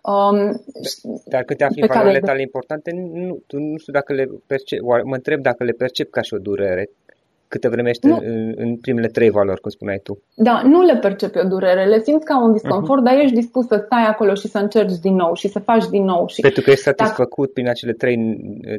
Um, 0.08 0.62
Dar 1.26 1.44
câte 1.44 1.64
afli 1.64 1.88
valorile 1.88 2.20
care... 2.20 2.32
tale 2.32 2.42
importante, 2.42 2.92
nu, 3.14 3.40
tu 3.48 3.60
nu 3.60 3.78
știu 3.78 3.94
dacă 3.94 4.14
le 4.14 4.30
percep, 4.48 4.80
mă 4.82 5.16
întreb 5.16 5.42
dacă 5.42 5.64
le 5.64 5.72
percep 5.72 6.10
ca 6.10 6.22
și 6.22 6.34
o 6.34 6.38
durere, 6.38 6.90
câte 7.48 7.68
vreme 7.68 7.90
ești 7.90 8.06
în, 8.06 8.54
în 8.56 8.78
primele 8.78 9.08
trei 9.08 9.30
valori, 9.30 9.62
cum 9.62 9.70
spuneai 9.70 10.00
tu. 10.04 10.20
Da, 10.36 10.62
nu 10.64 10.82
le 10.82 10.98
percepi 10.98 11.38
o 11.38 11.48
durere, 11.48 11.86
le 11.86 12.00
simți 12.00 12.26
ca 12.26 12.44
un 12.44 12.52
disconfort, 12.52 13.02
uh-huh. 13.02 13.12
dar 13.12 13.20
ești 13.20 13.36
dispus 13.36 13.66
să 13.68 13.82
stai 13.86 14.06
acolo 14.08 14.34
și 14.34 14.48
să 14.48 14.58
încerci 14.58 15.00
din 15.00 15.16
nou 15.16 15.34
și 15.34 15.48
să 15.48 15.60
faci 15.60 15.88
din 15.90 16.04
nou. 16.04 16.28
Și... 16.28 16.42
Pentru 16.42 16.62
că 16.62 16.70
ești 16.70 16.84
satisfăcut 16.84 17.46
dacă... 17.46 17.52
prin 17.54 17.70
acele 17.70 17.94
trei, 17.94 18.18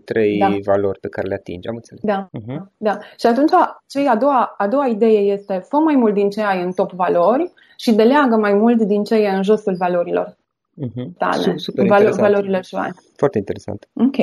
trei 0.04 0.38
da. 0.38 0.48
valori 0.64 0.98
pe 1.00 1.08
care 1.08 1.28
le 1.28 1.34
atingi, 1.34 1.68
am 1.68 1.74
înțeles. 1.74 2.02
Da, 2.02 2.28
uh-huh. 2.38 2.60
da. 2.76 2.98
Și 3.18 3.26
atunci, 3.26 3.52
ce 3.86 4.08
a 4.08 4.16
doua, 4.16 4.54
a 4.58 4.68
doua 4.68 4.86
idee 4.86 5.18
este, 5.18 5.64
fă 5.68 5.76
mai 5.76 5.94
mult 5.94 6.14
din 6.14 6.30
ce 6.30 6.42
ai 6.42 6.62
în 6.62 6.72
top 6.72 6.90
valori 6.92 7.52
și 7.76 7.94
deleagă 7.94 8.36
mai 8.36 8.52
mult 8.52 8.82
din 8.82 9.02
ce 9.04 9.14
e 9.14 9.28
în 9.28 9.42
josul 9.42 9.74
valorilor 9.74 10.36
uh-huh. 10.84 11.06
tale, 11.18 11.56
Super 11.56 11.86
Val- 11.86 12.14
valorile 12.16 12.60
joase. 12.64 12.94
Foarte 13.16 13.38
interesant. 13.38 13.88
Ok. 13.92 14.16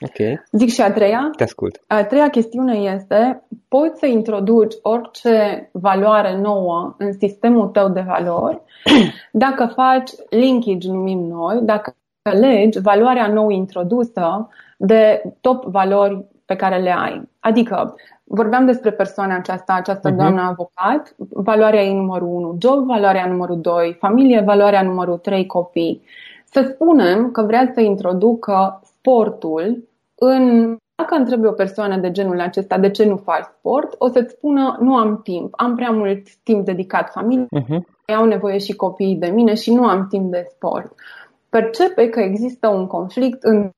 Ok. 0.00 0.40
Zic 0.52 0.68
și 0.68 0.80
a 0.80 0.92
treia. 0.92 1.30
Te 1.36 1.42
ascult. 1.42 1.80
A 1.86 2.04
treia 2.04 2.30
chestiune 2.30 2.76
este, 2.76 3.46
poți 3.68 3.98
să 3.98 4.06
introduci 4.06 4.74
orice 4.82 5.68
valoare 5.72 6.40
nouă 6.40 6.94
în 6.98 7.12
sistemul 7.12 7.68
tău 7.68 7.88
de 7.88 8.00
valori 8.00 8.62
dacă 9.44 9.72
faci 9.74 10.10
linkage, 10.30 10.88
numim 10.88 11.18
noi, 11.18 11.60
dacă 11.62 11.96
legi 12.30 12.80
valoarea 12.80 13.26
nou 13.26 13.50
introdusă 13.50 14.48
de 14.78 15.22
top 15.40 15.64
valori 15.64 16.24
pe 16.44 16.56
care 16.56 16.78
le 16.78 16.90
ai. 16.90 17.28
Adică, 17.40 17.94
vorbeam 18.24 18.66
despre 18.66 18.90
persoana 18.90 19.36
aceasta, 19.36 19.72
această 19.74 20.12
uh-huh. 20.12 20.16
doamnă 20.16 20.40
avocat, 20.40 21.14
valoarea 21.30 21.82
ei 21.82 21.94
numărul 21.94 22.28
1, 22.28 22.56
job, 22.60 22.86
valoarea 22.86 23.26
numărul 23.26 23.60
2, 23.60 23.96
familie, 24.00 24.40
valoarea 24.40 24.82
numărul 24.82 25.18
3, 25.18 25.46
copii. 25.46 26.02
Să 26.44 26.70
spunem 26.72 27.30
că 27.30 27.42
vrea 27.42 27.70
să 27.74 27.80
introducă 27.80 28.80
sportul 28.84 29.88
în 30.14 30.76
dacă 30.96 31.14
întrebi 31.14 31.46
o 31.46 31.52
persoană 31.52 31.96
de 31.96 32.10
genul 32.10 32.40
acesta 32.40 32.78
de 32.78 32.90
ce 32.90 33.04
nu 33.04 33.16
faci 33.16 33.44
sport, 33.58 33.94
o 33.98 34.08
să-ți 34.08 34.32
spună 34.32 34.76
nu 34.80 34.96
am 34.96 35.20
timp, 35.22 35.54
am 35.56 35.74
prea 35.74 35.90
mult 35.90 36.34
timp 36.42 36.64
dedicat 36.64 37.10
familiei, 37.10 37.46
uh-huh. 37.60 38.14
au 38.16 38.24
nevoie 38.24 38.58
și 38.58 38.76
copiii 38.76 39.16
de 39.16 39.26
mine 39.26 39.54
și 39.54 39.74
nu 39.74 39.86
am 39.86 40.06
timp 40.06 40.30
de 40.30 40.46
sport. 40.50 40.92
Percepe 41.48 42.08
că 42.08 42.20
există 42.20 42.68
un 42.68 42.86
conflict 42.86 43.42
între 43.42 43.72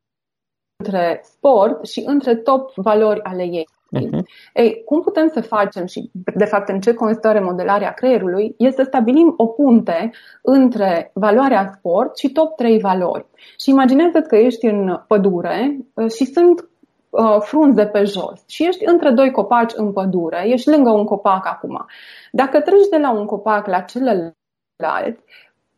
sport 1.23 1.87
și 1.87 2.03
între 2.07 2.35
top 2.35 2.73
valori 2.75 3.23
ale 3.23 3.43
ei. 3.43 3.69
Uh-huh. 3.97 4.21
Ei, 4.55 4.83
cum 4.85 5.01
putem 5.01 5.29
să 5.29 5.41
facem 5.41 5.87
și, 5.87 6.11
de 6.35 6.45
fapt, 6.45 6.69
în 6.69 6.81
ce 6.81 6.95
constă 6.95 7.31
remodelarea 7.31 7.93
creierului, 7.93 8.55
este 8.59 8.83
să 8.83 8.89
stabilim 8.89 9.35
o 9.37 9.47
punte 9.47 10.11
între 10.43 11.11
valoarea 11.15 11.73
sport 11.79 12.19
și 12.19 12.33
top 12.33 12.57
3 12.57 12.79
valori. 12.79 13.27
Și 13.61 13.71
imaginează 13.71 14.21
că 14.21 14.37
ești 14.37 14.67
în 14.67 15.01
pădure 15.07 15.77
uh, 15.95 16.11
și 16.11 16.25
sunt 16.25 16.69
uh, 17.11 17.37
frunze 17.41 17.87
pe 17.87 18.05
jos 18.05 18.43
și 18.47 18.67
ești 18.67 18.85
între 18.87 19.11
doi 19.11 19.31
copaci 19.31 19.73
în 19.75 19.93
pădure, 19.93 20.43
ești 20.49 20.71
lângă 20.71 20.91
un 20.91 21.05
copac 21.05 21.47
acum. 21.47 21.87
Dacă 22.33 22.61
treci 22.61 22.89
de 22.91 22.99
la 22.99 23.13
un 23.13 23.25
copac 23.25 23.67
la 23.67 23.81
celălalt, 23.81 25.19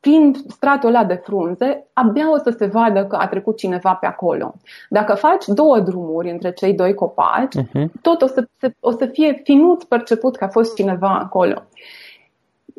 prin 0.01 0.35
stratul 0.49 0.89
ăla 0.89 1.05
de 1.05 1.15
frunze, 1.15 1.87
abia 1.93 2.33
o 2.33 2.37
să 2.37 2.55
se 2.59 2.67
vadă 2.67 3.05
că 3.05 3.17
a 3.17 3.27
trecut 3.27 3.57
cineva 3.57 3.95
pe 3.95 4.07
acolo. 4.07 4.55
Dacă 4.89 5.15
faci 5.15 5.47
două 5.47 5.81
drumuri 5.81 6.31
între 6.31 6.53
cei 6.53 6.75
doi 6.75 6.95
copaci, 6.95 7.57
uh-huh. 7.57 7.87
tot 8.03 8.23
o 8.23 8.27
să, 8.27 8.47
o 8.81 8.91
să 8.91 9.07
fie 9.07 9.41
finut 9.45 9.85
perceput 9.85 10.37
că 10.37 10.45
a 10.45 10.49
fost 10.49 10.75
cineva 10.75 11.19
acolo. 11.23 11.63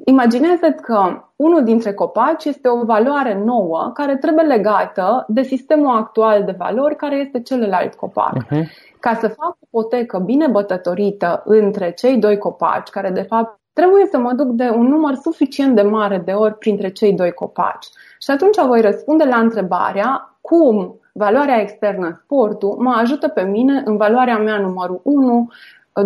imaginează 0.05 0.71
că 0.82 1.23
unul 1.36 1.63
dintre 1.63 1.93
copaci 1.93 2.45
este 2.45 2.67
o 2.69 2.86
valoare 2.86 3.41
nouă 3.45 3.91
care 3.93 4.17
trebuie 4.17 4.45
legată 4.45 5.25
de 5.27 5.41
sistemul 5.41 5.95
actual 5.97 6.43
de 6.43 6.55
valori 6.58 6.95
care 6.95 7.15
este 7.15 7.41
celălalt 7.41 7.93
copac. 7.93 8.43
Uh-huh. 8.43 8.63
Ca 8.99 9.13
să 9.13 9.27
fac 9.27 9.58
o 9.60 9.67
potecă 9.69 10.17
bine 10.19 10.47
bătătorită 10.47 11.41
între 11.45 11.91
cei 11.91 12.17
doi 12.17 12.38
copaci, 12.38 12.89
care 12.89 13.10
de 13.10 13.21
fapt 13.21 13.59
trebuie 13.79 14.05
să 14.11 14.17
mă 14.17 14.33
duc 14.33 14.47
de 14.47 14.69
un 14.75 14.87
număr 14.87 15.15
suficient 15.15 15.75
de 15.75 15.81
mare 15.81 16.21
de 16.25 16.31
ori 16.31 16.57
printre 16.57 16.91
cei 16.91 17.13
doi 17.13 17.31
copaci. 17.31 17.87
Și 18.21 18.31
atunci 18.31 18.57
voi 18.67 18.81
răspunde 18.81 19.23
la 19.23 19.37
întrebarea 19.37 20.37
cum 20.41 20.99
valoarea 21.13 21.61
externă, 21.61 22.21
sportul, 22.23 22.75
mă 22.79 22.93
ajută 23.01 23.27
pe 23.27 23.41
mine 23.41 23.81
în 23.85 23.97
valoarea 23.97 24.37
mea 24.37 24.57
numărul 24.57 25.01
1, 25.03 25.49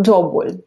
jobul. 0.04 0.66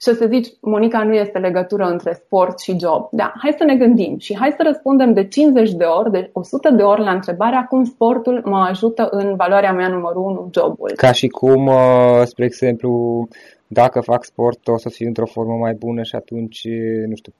Și 0.00 0.08
o 0.08 0.12
să 0.12 0.26
zici, 0.26 0.48
Monica, 0.60 1.02
nu 1.04 1.14
este 1.14 1.38
legătură 1.38 1.84
între 1.84 2.12
sport 2.24 2.60
și 2.60 2.76
job. 2.80 3.08
Da, 3.10 3.32
hai 3.42 3.54
să 3.58 3.64
ne 3.64 3.76
gândim 3.76 4.18
și 4.18 4.36
hai 4.36 4.54
să 4.56 4.62
răspundem 4.66 5.12
de 5.12 5.28
50 5.28 5.72
de 5.72 5.84
ori, 5.84 6.10
de 6.10 6.30
100 6.32 6.70
de 6.70 6.82
ori 6.82 7.02
la 7.02 7.10
întrebarea 7.10 7.66
cum 7.68 7.84
sportul 7.84 8.42
mă 8.44 8.66
ajută 8.68 9.08
în 9.10 9.36
valoarea 9.36 9.72
mea 9.72 9.88
numărul 9.88 10.22
1, 10.22 10.50
jobul. 10.54 10.92
Ca 10.96 11.12
și 11.12 11.28
cum, 11.28 11.66
uh, 11.66 12.22
spre 12.24 12.44
exemplu, 12.44 13.28
dacă 13.68 14.00
fac 14.00 14.24
sport 14.24 14.68
o 14.68 14.78
să 14.78 14.88
fiu 14.88 15.06
într-o 15.06 15.26
formă 15.26 15.54
mai 15.54 15.74
bună 15.74 16.02
și 16.02 16.14
atunci, 16.14 16.68
nu 17.06 17.14
știu, 17.14 17.32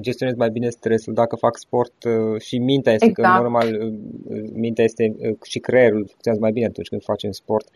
gestionez 0.00 0.36
mai 0.36 0.50
bine 0.50 0.68
stresul. 0.68 1.14
Dacă 1.14 1.36
fac 1.36 1.56
sport 1.56 1.94
și 2.38 2.58
mintea 2.58 2.92
este, 2.92 3.06
exact. 3.06 3.36
că 3.36 3.42
normal 3.42 3.92
mintea 4.52 4.84
este 4.84 5.16
și 5.42 5.58
creierul 5.58 6.06
funcționează 6.06 6.44
mai 6.44 6.52
bine 6.52 6.66
atunci 6.66 6.88
când 6.88 7.02
facem 7.02 7.30
sport 7.30 7.68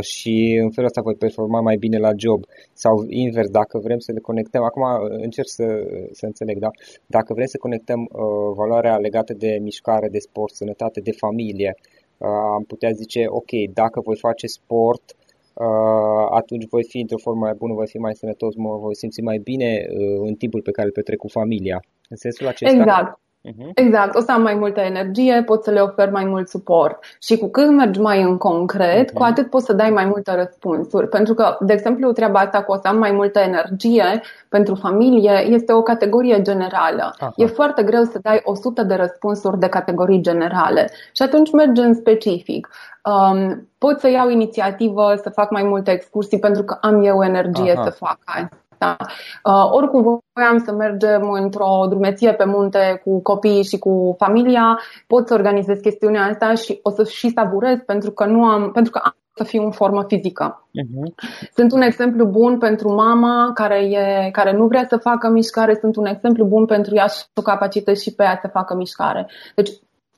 și 0.00 0.58
în 0.62 0.70
felul 0.70 0.88
ăsta 0.88 1.00
voi 1.00 1.14
performa 1.14 1.60
mai 1.60 1.76
bine 1.76 1.98
la 1.98 2.10
job. 2.16 2.44
Sau 2.72 3.04
invers, 3.08 3.48
dacă 3.50 3.78
vrem 3.78 3.98
să 3.98 4.12
le 4.12 4.18
conectăm, 4.20 4.62
acum 4.62 4.82
încerc 5.08 5.48
să, 5.48 5.64
să 6.12 6.26
înțeleg, 6.26 6.58
da? 6.58 6.70
Dacă 7.06 7.34
vrem 7.34 7.46
să 7.46 7.58
conectăm 7.58 8.08
valoarea 8.54 8.96
legată 8.96 9.34
de 9.34 9.58
mișcare, 9.62 10.08
de 10.08 10.18
sport, 10.18 10.54
sănătate, 10.54 11.00
de 11.00 11.12
familie, 11.12 11.76
am 12.18 12.64
putea 12.66 12.90
zice, 12.90 13.24
ok, 13.28 13.50
dacă 13.72 14.00
voi 14.00 14.16
face 14.16 14.46
sport, 14.46 15.16
Uh, 15.54 16.26
atunci 16.30 16.66
voi 16.68 16.84
fi 16.84 16.98
într-o 16.98 17.18
formă 17.18 17.40
mai 17.40 17.54
bună, 17.54 17.74
voi 17.74 17.86
fi 17.86 17.98
mai 17.98 18.14
sănătos, 18.14 18.54
mă 18.54 18.76
voi 18.76 18.96
simți 18.96 19.20
mai 19.20 19.38
bine 19.38 19.86
uh, 19.88 20.28
în 20.28 20.34
timpul 20.34 20.62
pe 20.62 20.70
care 20.70 20.86
îl 20.86 20.92
petrec 20.92 21.18
cu 21.18 21.28
familia. 21.28 21.84
În 22.08 22.16
sensul 22.16 22.46
acesta. 22.46 22.76
Exact. 22.76 23.20
Uh-huh. 23.48 23.70
Exact, 23.74 24.14
o 24.14 24.20
să 24.20 24.32
am 24.32 24.42
mai 24.42 24.54
multă 24.54 24.80
energie, 24.80 25.42
pot 25.46 25.64
să 25.64 25.70
le 25.70 25.80
ofer 25.80 26.10
mai 26.10 26.24
mult 26.24 26.48
suport. 26.48 26.98
Și 27.22 27.36
cu 27.36 27.48
cât 27.48 27.70
mergi 27.70 28.00
mai 28.00 28.22
în 28.22 28.36
concret, 28.36 29.10
uh-huh. 29.10 29.14
cu 29.14 29.22
atât 29.22 29.50
poți 29.50 29.64
să 29.64 29.72
dai 29.72 29.90
mai 29.90 30.04
multe 30.04 30.34
răspunsuri. 30.34 31.08
Pentru 31.08 31.34
că, 31.34 31.56
de 31.60 31.72
exemplu, 31.72 32.12
treaba 32.12 32.40
asta 32.40 32.62
cu 32.62 32.72
o 32.72 32.76
să 32.76 32.88
am 32.88 32.98
mai 32.98 33.12
multă 33.12 33.38
energie 33.38 34.20
pentru 34.48 34.74
familie 34.74 35.46
este 35.48 35.72
o 35.72 35.82
categorie 35.82 36.42
generală. 36.42 37.14
Uh-huh. 37.14 37.32
E 37.36 37.46
foarte 37.46 37.82
greu 37.82 38.02
să 38.02 38.18
dai 38.22 38.40
100 38.44 38.82
de 38.82 38.94
răspunsuri 38.94 39.58
de 39.58 39.68
categorii 39.68 40.20
generale. 40.20 40.90
Și 41.12 41.22
atunci 41.22 41.52
mergi 41.52 41.80
în 41.80 41.94
specific. 41.94 42.68
Um, 43.04 43.68
pot 43.78 44.00
să 44.00 44.08
iau 44.08 44.28
inițiativă 44.28 45.14
să 45.22 45.30
fac 45.30 45.50
mai 45.50 45.62
multe 45.62 45.90
excursii 45.90 46.38
pentru 46.38 46.62
că 46.62 46.78
am 46.80 47.04
eu 47.04 47.24
energie 47.24 47.72
Aha. 47.72 47.84
să 47.84 47.90
fac 47.90 48.18
asta. 48.24 48.48
Uh, 48.80 49.70
oricum 49.70 50.02
voiam 50.32 50.58
să 50.64 50.72
mergem 50.72 51.30
într-o 51.30 51.86
drumeție 51.88 52.32
pe 52.32 52.44
munte 52.44 53.00
cu 53.04 53.22
copiii 53.22 53.64
și 53.64 53.78
cu 53.78 54.14
familia, 54.18 54.78
pot 55.06 55.26
să 55.26 55.34
organizez 55.34 55.78
chestiunea 55.78 56.24
asta 56.24 56.54
și 56.54 56.78
o 56.82 56.90
să 56.90 57.04
și 57.04 57.30
savurez 57.30 57.78
pentru 57.86 58.10
că 58.10 58.24
nu 58.24 58.44
am, 58.44 58.70
pentru 58.70 58.92
că 58.92 59.00
am 59.02 59.16
să 59.36 59.44
fiu 59.44 59.62
în 59.62 59.70
formă 59.70 60.04
fizică. 60.06 60.68
Uh-huh. 60.68 61.14
Sunt 61.54 61.72
un 61.72 61.80
exemplu 61.80 62.26
bun 62.26 62.58
pentru 62.58 62.94
mama 62.94 63.50
care, 63.54 63.78
e, 63.78 64.30
care 64.30 64.52
nu 64.52 64.66
vrea 64.66 64.86
să 64.88 64.96
facă 64.96 65.28
mișcare, 65.28 65.76
sunt 65.80 65.96
un 65.96 66.06
exemplu 66.06 66.44
bun 66.44 66.66
pentru 66.66 66.94
ea 66.94 67.06
și 67.06 67.24
o 67.34 67.42
capacități 67.42 68.02
și 68.02 68.14
pe 68.14 68.22
ea 68.22 68.38
să 68.42 68.48
facă 68.52 68.74
mișcare. 68.74 69.26
Deci 69.54 69.70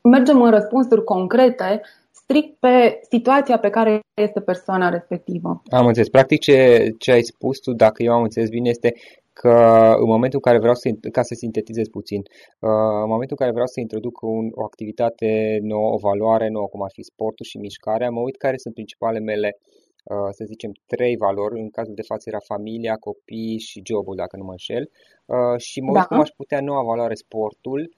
mergem 0.02 0.42
în 0.42 0.50
răspunsuri 0.50 1.04
concrete 1.04 1.80
strict 2.26 2.58
pe 2.58 2.98
situația 3.10 3.58
pe 3.58 3.70
care 3.70 4.00
este 4.14 4.40
persoana 4.40 4.88
respectivă. 4.88 5.62
Am 5.70 5.86
înțeles. 5.86 6.08
Practic 6.08 6.40
ce, 6.40 6.88
ce 6.98 7.12
ai 7.12 7.22
spus 7.22 7.58
tu, 7.58 7.72
dacă 7.72 8.02
eu 8.02 8.12
am 8.12 8.22
înțeles 8.22 8.48
bine, 8.48 8.68
este 8.68 8.94
că 9.32 9.56
în 9.98 10.08
momentul 10.14 10.40
în 10.42 10.46
care 10.50 10.58
vreau 10.58 10.74
să, 10.74 10.88
ca 11.12 11.22
să 11.22 11.34
sintetizez 11.34 11.88
puțin, 11.88 12.18
uh, 12.18 13.00
în 13.04 13.10
momentul 13.14 13.36
în 13.38 13.42
care 13.42 13.50
vreau 13.50 13.66
să 13.66 13.80
introduc 13.80 14.22
un, 14.22 14.46
o 14.54 14.64
activitate 14.64 15.58
nouă, 15.62 15.92
o 15.92 15.98
valoare 16.08 16.48
nouă, 16.48 16.66
cum 16.66 16.82
ar 16.82 16.90
fi 16.92 17.02
sportul 17.02 17.46
și 17.46 17.58
mișcarea, 17.58 18.10
mă 18.10 18.20
uit 18.20 18.36
care 18.36 18.56
sunt 18.56 18.74
principalele 18.74 19.24
mele, 19.24 19.58
uh, 20.04 20.30
să 20.30 20.44
zicem, 20.44 20.72
trei 20.86 21.16
valori, 21.16 21.60
în 21.60 21.70
cazul 21.70 21.94
de 21.94 22.08
față 22.10 22.24
era 22.28 22.38
familia, 22.54 22.94
copii 23.08 23.58
și 23.58 23.82
jobul, 23.84 24.16
dacă 24.16 24.36
nu 24.36 24.44
mă 24.44 24.50
înșel, 24.50 24.84
uh, 25.26 25.58
și 25.68 25.80
mă 25.80 25.90
uit 25.90 26.00
da. 26.00 26.04
cum 26.04 26.20
aș 26.20 26.30
putea 26.36 26.60
noua 26.60 26.82
valoare 26.82 27.14
sportul 27.14 27.94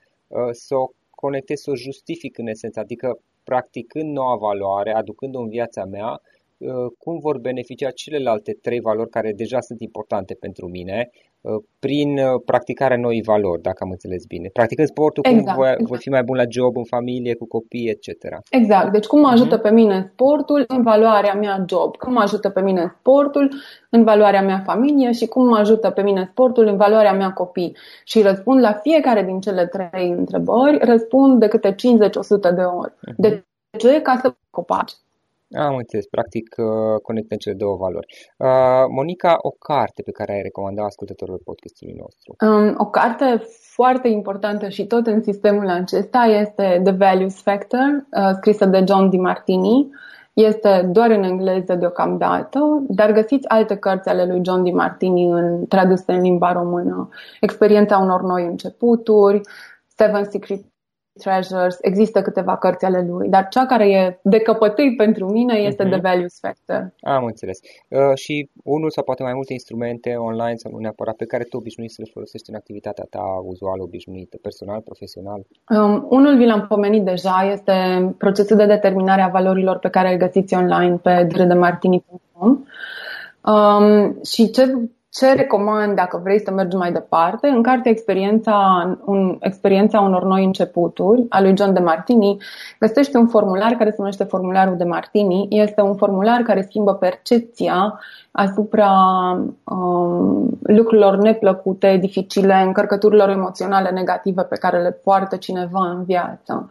să 0.51 0.75
o 0.75 0.87
conectez, 1.11 1.59
să 1.61 1.71
o 1.71 1.77
justific 1.77 2.38
în 2.38 2.47
esență, 2.47 2.81
adică 2.81 3.19
practicând 3.51 4.13
noua 4.13 4.37
valoare, 4.37 4.93
aducând-o 4.93 5.41
în 5.41 5.49
viața 5.49 5.85
mea, 5.85 6.21
cum 6.99 7.18
vor 7.18 7.38
beneficia 7.38 7.90
celelalte 7.90 8.53
trei 8.53 8.81
valori 8.81 9.11
care 9.11 9.33
deja 9.33 9.61
sunt 9.61 9.81
importante 9.81 10.35
pentru 10.35 10.68
mine 10.68 11.11
Uh, 11.40 11.62
prin 11.79 12.18
uh, 12.18 12.40
practicarea 12.44 12.97
noii 12.97 13.23
valori, 13.23 13.62
dacă 13.62 13.79
am 13.81 13.90
înțeles 13.90 14.25
bine. 14.25 14.49
Practicând 14.53 14.88
sportul, 14.88 15.23
exact, 15.27 15.47
cum 15.47 15.55
voi, 15.57 15.71
exact. 15.71 15.88
voi 15.88 15.99
fi 15.99 16.09
mai 16.09 16.23
bun 16.23 16.37
la 16.37 16.44
job, 16.49 16.77
în 16.77 16.85
familie, 16.85 17.35
cu 17.35 17.47
copii, 17.47 17.88
etc. 17.88 18.25
Exact. 18.51 18.92
Deci 18.92 19.07
cum 19.07 19.21
mă 19.21 19.29
ajută 19.29 19.59
uh-huh. 19.59 19.62
pe 19.62 19.71
mine 19.71 20.11
sportul 20.12 20.64
în 20.68 20.83
valoarea 20.83 21.35
mea 21.35 21.64
job, 21.68 21.97
cum 21.97 22.12
mă 22.12 22.21
ajută 22.21 22.49
pe 22.49 22.61
mine 22.61 22.94
sportul 22.99 23.53
în 23.90 24.05
valoarea 24.05 24.42
mea 24.42 24.62
familie 24.66 25.12
și 25.12 25.27
cum 25.27 25.49
mă 25.49 25.57
ajută 25.57 25.90
pe 25.90 26.03
mine 26.03 26.29
sportul 26.31 26.66
în 26.66 26.77
valoarea 26.77 27.12
mea 27.12 27.33
copii. 27.33 27.77
Și 28.05 28.23
răspund 28.23 28.61
la 28.61 28.73
fiecare 28.73 29.23
din 29.23 29.40
cele 29.40 29.66
trei 29.66 30.11
întrebări, 30.11 30.79
răspund 30.81 31.40
de 31.40 31.49
câte 31.49 31.75
50-100 31.75 31.75
de 32.55 32.62
ori. 32.62 32.92
Uh-huh. 32.92 33.16
De 33.16 33.44
ce? 33.79 34.03
Ca 34.03 34.18
să 34.23 34.35
copaci. 34.51 34.92
Am 35.57 35.77
înțeles, 35.77 36.07
practic 36.07 36.55
uh, 36.57 37.01
conectăm 37.03 37.39
cele 37.39 37.55
două 37.55 37.77
valori. 37.77 38.07
Uh, 38.37 38.85
Monica, 38.91 39.37
o 39.39 39.51
carte 39.51 40.03
pe 40.03 40.11
care 40.11 40.33
ai 40.33 40.43
recomandat 40.43 40.85
ascultătorilor 40.85 41.41
podcastului 41.45 41.95
nostru? 41.99 42.37
Um, 42.47 42.75
o 42.79 42.87
carte 42.87 43.43
foarte 43.75 44.09
importantă 44.09 44.69
și 44.69 44.87
tot 44.87 45.07
în 45.07 45.23
sistemul 45.23 45.69
acesta 45.69 46.19
este 46.19 46.81
The 46.85 46.93
Values 46.93 47.43
Factor, 47.43 48.07
uh, 48.11 48.31
scrisă 48.37 48.65
de 48.65 48.85
John 48.89 49.09
DiMartini. 49.09 49.89
Este 50.33 50.89
doar 50.93 51.11
în 51.11 51.23
engleză 51.23 51.75
deocamdată, 51.75 52.61
dar 52.89 53.13
găsiți 53.13 53.49
alte 53.49 53.77
cărți 53.77 54.09
ale 54.09 54.27
lui 54.27 54.41
John 54.45 54.63
DiMartini 54.63 55.25
în, 55.25 55.67
traduse 55.67 56.13
în 56.13 56.21
limba 56.21 56.53
română. 56.53 57.09
Experiența 57.41 57.99
unor 57.99 58.23
noi 58.23 58.45
începuturi, 58.45 59.41
Seven 59.87 60.25
Secret 60.25 60.61
Treasures, 61.18 61.78
există 61.81 62.22
câteva 62.22 62.57
cărți 62.57 62.85
ale 62.85 63.07
lui, 63.09 63.28
dar 63.28 63.48
cea 63.48 63.66
care 63.66 63.88
e 63.88 64.18
de 64.22 64.38
căpătâi 64.38 64.94
pentru 64.96 65.31
mine 65.31 65.54
este 65.54 65.85
uh-huh. 65.85 65.90
The 65.90 66.00
Values 66.00 66.38
Factor. 66.40 66.92
Am 67.00 67.24
înțeles. 67.24 67.59
Uh, 67.88 68.14
și 68.14 68.50
unul 68.64 68.90
sau 68.90 69.04
poate 69.04 69.22
mai 69.22 69.33
multe 69.35 69.52
instrumente 69.52 70.14
online 70.14 70.57
sau 70.57 70.72
nu 70.72 70.78
neapărat 70.78 71.16
pe 71.16 71.24
care 71.24 71.44
tu 71.44 71.57
obișnuiești 71.57 71.96
să 71.96 72.02
le 72.04 72.11
folosești 72.12 72.50
în 72.50 72.57
activitatea 72.57 73.07
ta 73.11 73.24
uzuală, 73.42 73.83
obișnuită, 73.83 74.37
personal, 74.42 74.81
profesional? 74.81 75.40
Um, 75.68 76.07
unul 76.09 76.37
vi 76.37 76.46
l-am 76.46 76.66
pomenit 76.66 77.04
deja, 77.04 77.48
este 77.52 77.74
procesul 78.18 78.57
de 78.57 78.66
determinare 78.66 79.22
a 79.22 79.28
valorilor 79.28 79.78
pe 79.78 79.88
care 79.88 80.12
îl 80.12 80.18
găsiți 80.18 80.54
online 80.54 80.96
pe 80.96 81.24
dredemartini.com 81.28 82.64
um, 83.52 84.18
și 84.22 84.50
ce 84.50 84.62
ce 85.11 85.33
recomand 85.33 85.94
dacă 85.94 86.21
vrei 86.23 86.40
să 86.40 86.51
mergi 86.51 86.77
mai 86.77 86.92
departe? 86.92 87.49
În 87.49 87.62
carte 87.62 87.88
experiența, 87.88 88.87
un, 89.05 89.37
experiența 89.40 90.01
unor 90.01 90.25
noi 90.25 90.44
începuturi 90.44 91.27
a 91.29 91.40
lui 91.40 91.57
John 91.57 91.73
de 91.73 91.81
Martini 91.81 92.37
găsești 92.79 93.16
un 93.16 93.27
formular 93.27 93.73
care 93.73 93.90
se 93.90 93.97
numește 93.99 94.25
formularul 94.25 94.77
de 94.77 94.85
Martini. 94.85 95.47
Este 95.51 95.81
un 95.81 95.97
formular 95.97 96.40
care 96.40 96.62
schimbă 96.62 96.94
percepția 96.94 98.01
asupra 98.31 98.92
um, 99.64 100.59
lucrurilor 100.62 101.16
neplăcute, 101.16 101.97
dificile, 102.01 102.55
încărcăturilor 102.55 103.29
emoționale 103.29 103.90
negative 103.90 104.42
pe 104.42 104.57
care 104.57 104.83
le 104.83 104.90
poartă 104.90 105.37
cineva 105.37 105.90
în 105.90 106.05
viață. 106.05 106.68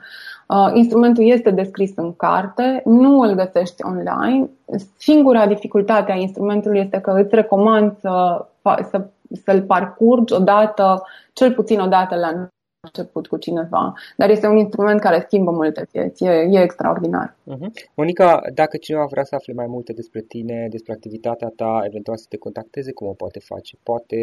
Uh, 0.48 0.72
instrumentul 0.74 1.24
este 1.24 1.52
descris 1.52 1.92
în 1.96 2.16
carte, 2.16 2.82
nu 2.86 3.20
îl 3.20 3.34
găsești 3.36 3.84
online. 3.86 4.50
Singura 4.98 5.48
dificultate 5.48 6.12
a 6.12 6.16
instrumentului 6.16 6.80
este 6.80 7.00
că 7.00 7.12
îți 7.12 7.36
recomand 7.36 7.98
să, 8.00 8.46
să, 8.90 9.08
să-l 9.44 9.62
parcurgi 9.62 10.34
odată, 10.34 11.04
cel 11.34 11.54
puțin 11.54 11.80
odată 11.80 12.16
la 12.16 12.50
început 12.80 13.28
cu 13.28 13.38
cineva, 13.38 13.94
dar 14.18 14.30
este 14.30 14.48
un 14.48 14.58
instrument 14.58 15.00
care 15.00 15.24
schimbă 15.26 15.52
multe 15.52 15.88
vieți, 15.92 16.24
e, 16.24 16.30
e 16.30 16.62
extraordinar. 16.62 17.36
Uh-huh. 17.54 17.70
Monica, 17.96 18.42
dacă 18.54 18.78
cineva 18.78 19.06
vrea 19.10 19.24
să 19.24 19.36
afle 19.36 19.54
mai 19.54 19.66
multe 19.68 19.94
despre 19.94 20.22
tine, 20.22 20.68
despre 20.70 20.94
activitatea 20.94 21.54
ta, 21.56 21.82
eventual 21.84 22.18
să 22.18 22.26
te 22.30 22.38
contacteze, 22.38 22.92
cum 22.92 23.08
o 23.08 23.14
poate 23.14 23.40
face? 23.40 23.78
Poate 23.84 24.18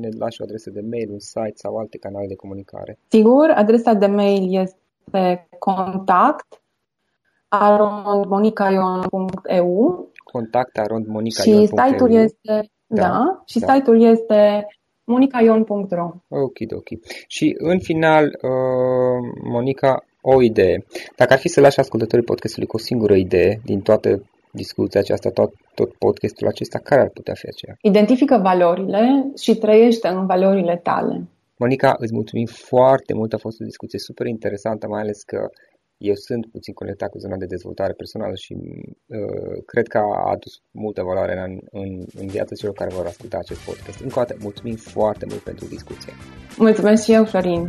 ne 0.00 0.08
lași 0.18 0.40
o 0.40 0.44
adresă 0.44 0.70
de 0.70 0.80
mail, 0.90 1.10
un 1.10 1.18
site 1.18 1.52
sau 1.54 1.76
alte 1.76 1.98
canale 1.98 2.26
de 2.26 2.34
comunicare? 2.34 2.98
Sigur, 3.08 3.50
adresa 3.54 3.92
de 3.92 4.06
mail 4.06 4.60
este 4.60 4.76
pe 5.10 5.46
contact 5.58 6.62
arondmonicaion.eu 7.48 10.08
Contact 10.24 10.78
arondmonicaion.eu 10.78 11.60
Și 11.60 11.66
site-ul 11.66 12.12
este, 12.12 12.70
da, 12.86 13.02
da 13.02 13.42
și 13.46 13.58
da. 13.58 13.72
site-ul 13.72 14.02
este 14.02 14.66
monicaion.ro 15.04 16.10
Ok, 16.28 16.56
ok. 16.76 16.88
Și 17.26 17.54
în 17.58 17.80
final, 17.80 18.24
uh, 18.24 18.30
Monica, 19.42 20.04
o 20.20 20.42
idee. 20.42 20.84
Dacă 21.16 21.32
ar 21.32 21.38
fi 21.38 21.48
să 21.48 21.60
lași 21.60 21.78
ascultătorii 21.78 22.24
podcastului 22.24 22.68
cu 22.68 22.76
o 22.76 22.78
singură 22.78 23.14
idee 23.14 23.60
din 23.64 23.80
toată 23.80 24.22
discuția 24.50 25.00
aceasta, 25.00 25.30
tot, 25.30 25.52
tot 25.74 25.94
podcastul 25.94 26.48
acesta, 26.48 26.78
care 26.78 27.00
ar 27.00 27.08
putea 27.08 27.34
fi 27.34 27.46
aceea? 27.46 27.76
Identifică 27.80 28.40
valorile 28.42 29.32
și 29.42 29.54
trăiește 29.54 30.08
în 30.08 30.26
valorile 30.26 30.80
tale. 30.82 31.28
Monica, 31.56 31.94
îți 31.98 32.12
mulțumim 32.12 32.46
foarte 32.46 33.14
mult, 33.14 33.32
a 33.32 33.38
fost 33.38 33.60
o 33.60 33.64
discuție 33.64 33.98
super 33.98 34.26
interesantă, 34.26 34.86
mai 34.88 35.00
ales 35.00 35.22
că 35.22 35.50
eu 35.96 36.14
sunt 36.14 36.46
puțin 36.46 36.74
conectat 36.74 37.10
cu 37.10 37.18
zona 37.18 37.36
de 37.36 37.46
dezvoltare 37.46 37.92
personală 37.92 38.34
și 38.34 38.54
uh, 39.06 39.62
cred 39.66 39.86
că 39.86 39.98
a 39.98 40.30
adus 40.30 40.62
multă 40.70 41.02
valoare 41.02 41.38
în, 41.46 41.58
în, 41.70 42.04
în 42.20 42.26
viața 42.26 42.54
celor 42.54 42.74
care 42.74 42.94
vor 42.94 43.06
asculta 43.06 43.38
acest 43.38 43.60
podcast. 43.64 44.00
Încă 44.00 44.18
o 44.18 44.22
dată, 44.22 44.36
mulțumim 44.40 44.76
foarte 44.76 45.26
mult 45.28 45.40
pentru 45.40 45.66
discuție. 45.66 46.12
Mulțumesc 46.58 47.04
și 47.04 47.12
eu, 47.12 47.24
Florin. 47.24 47.66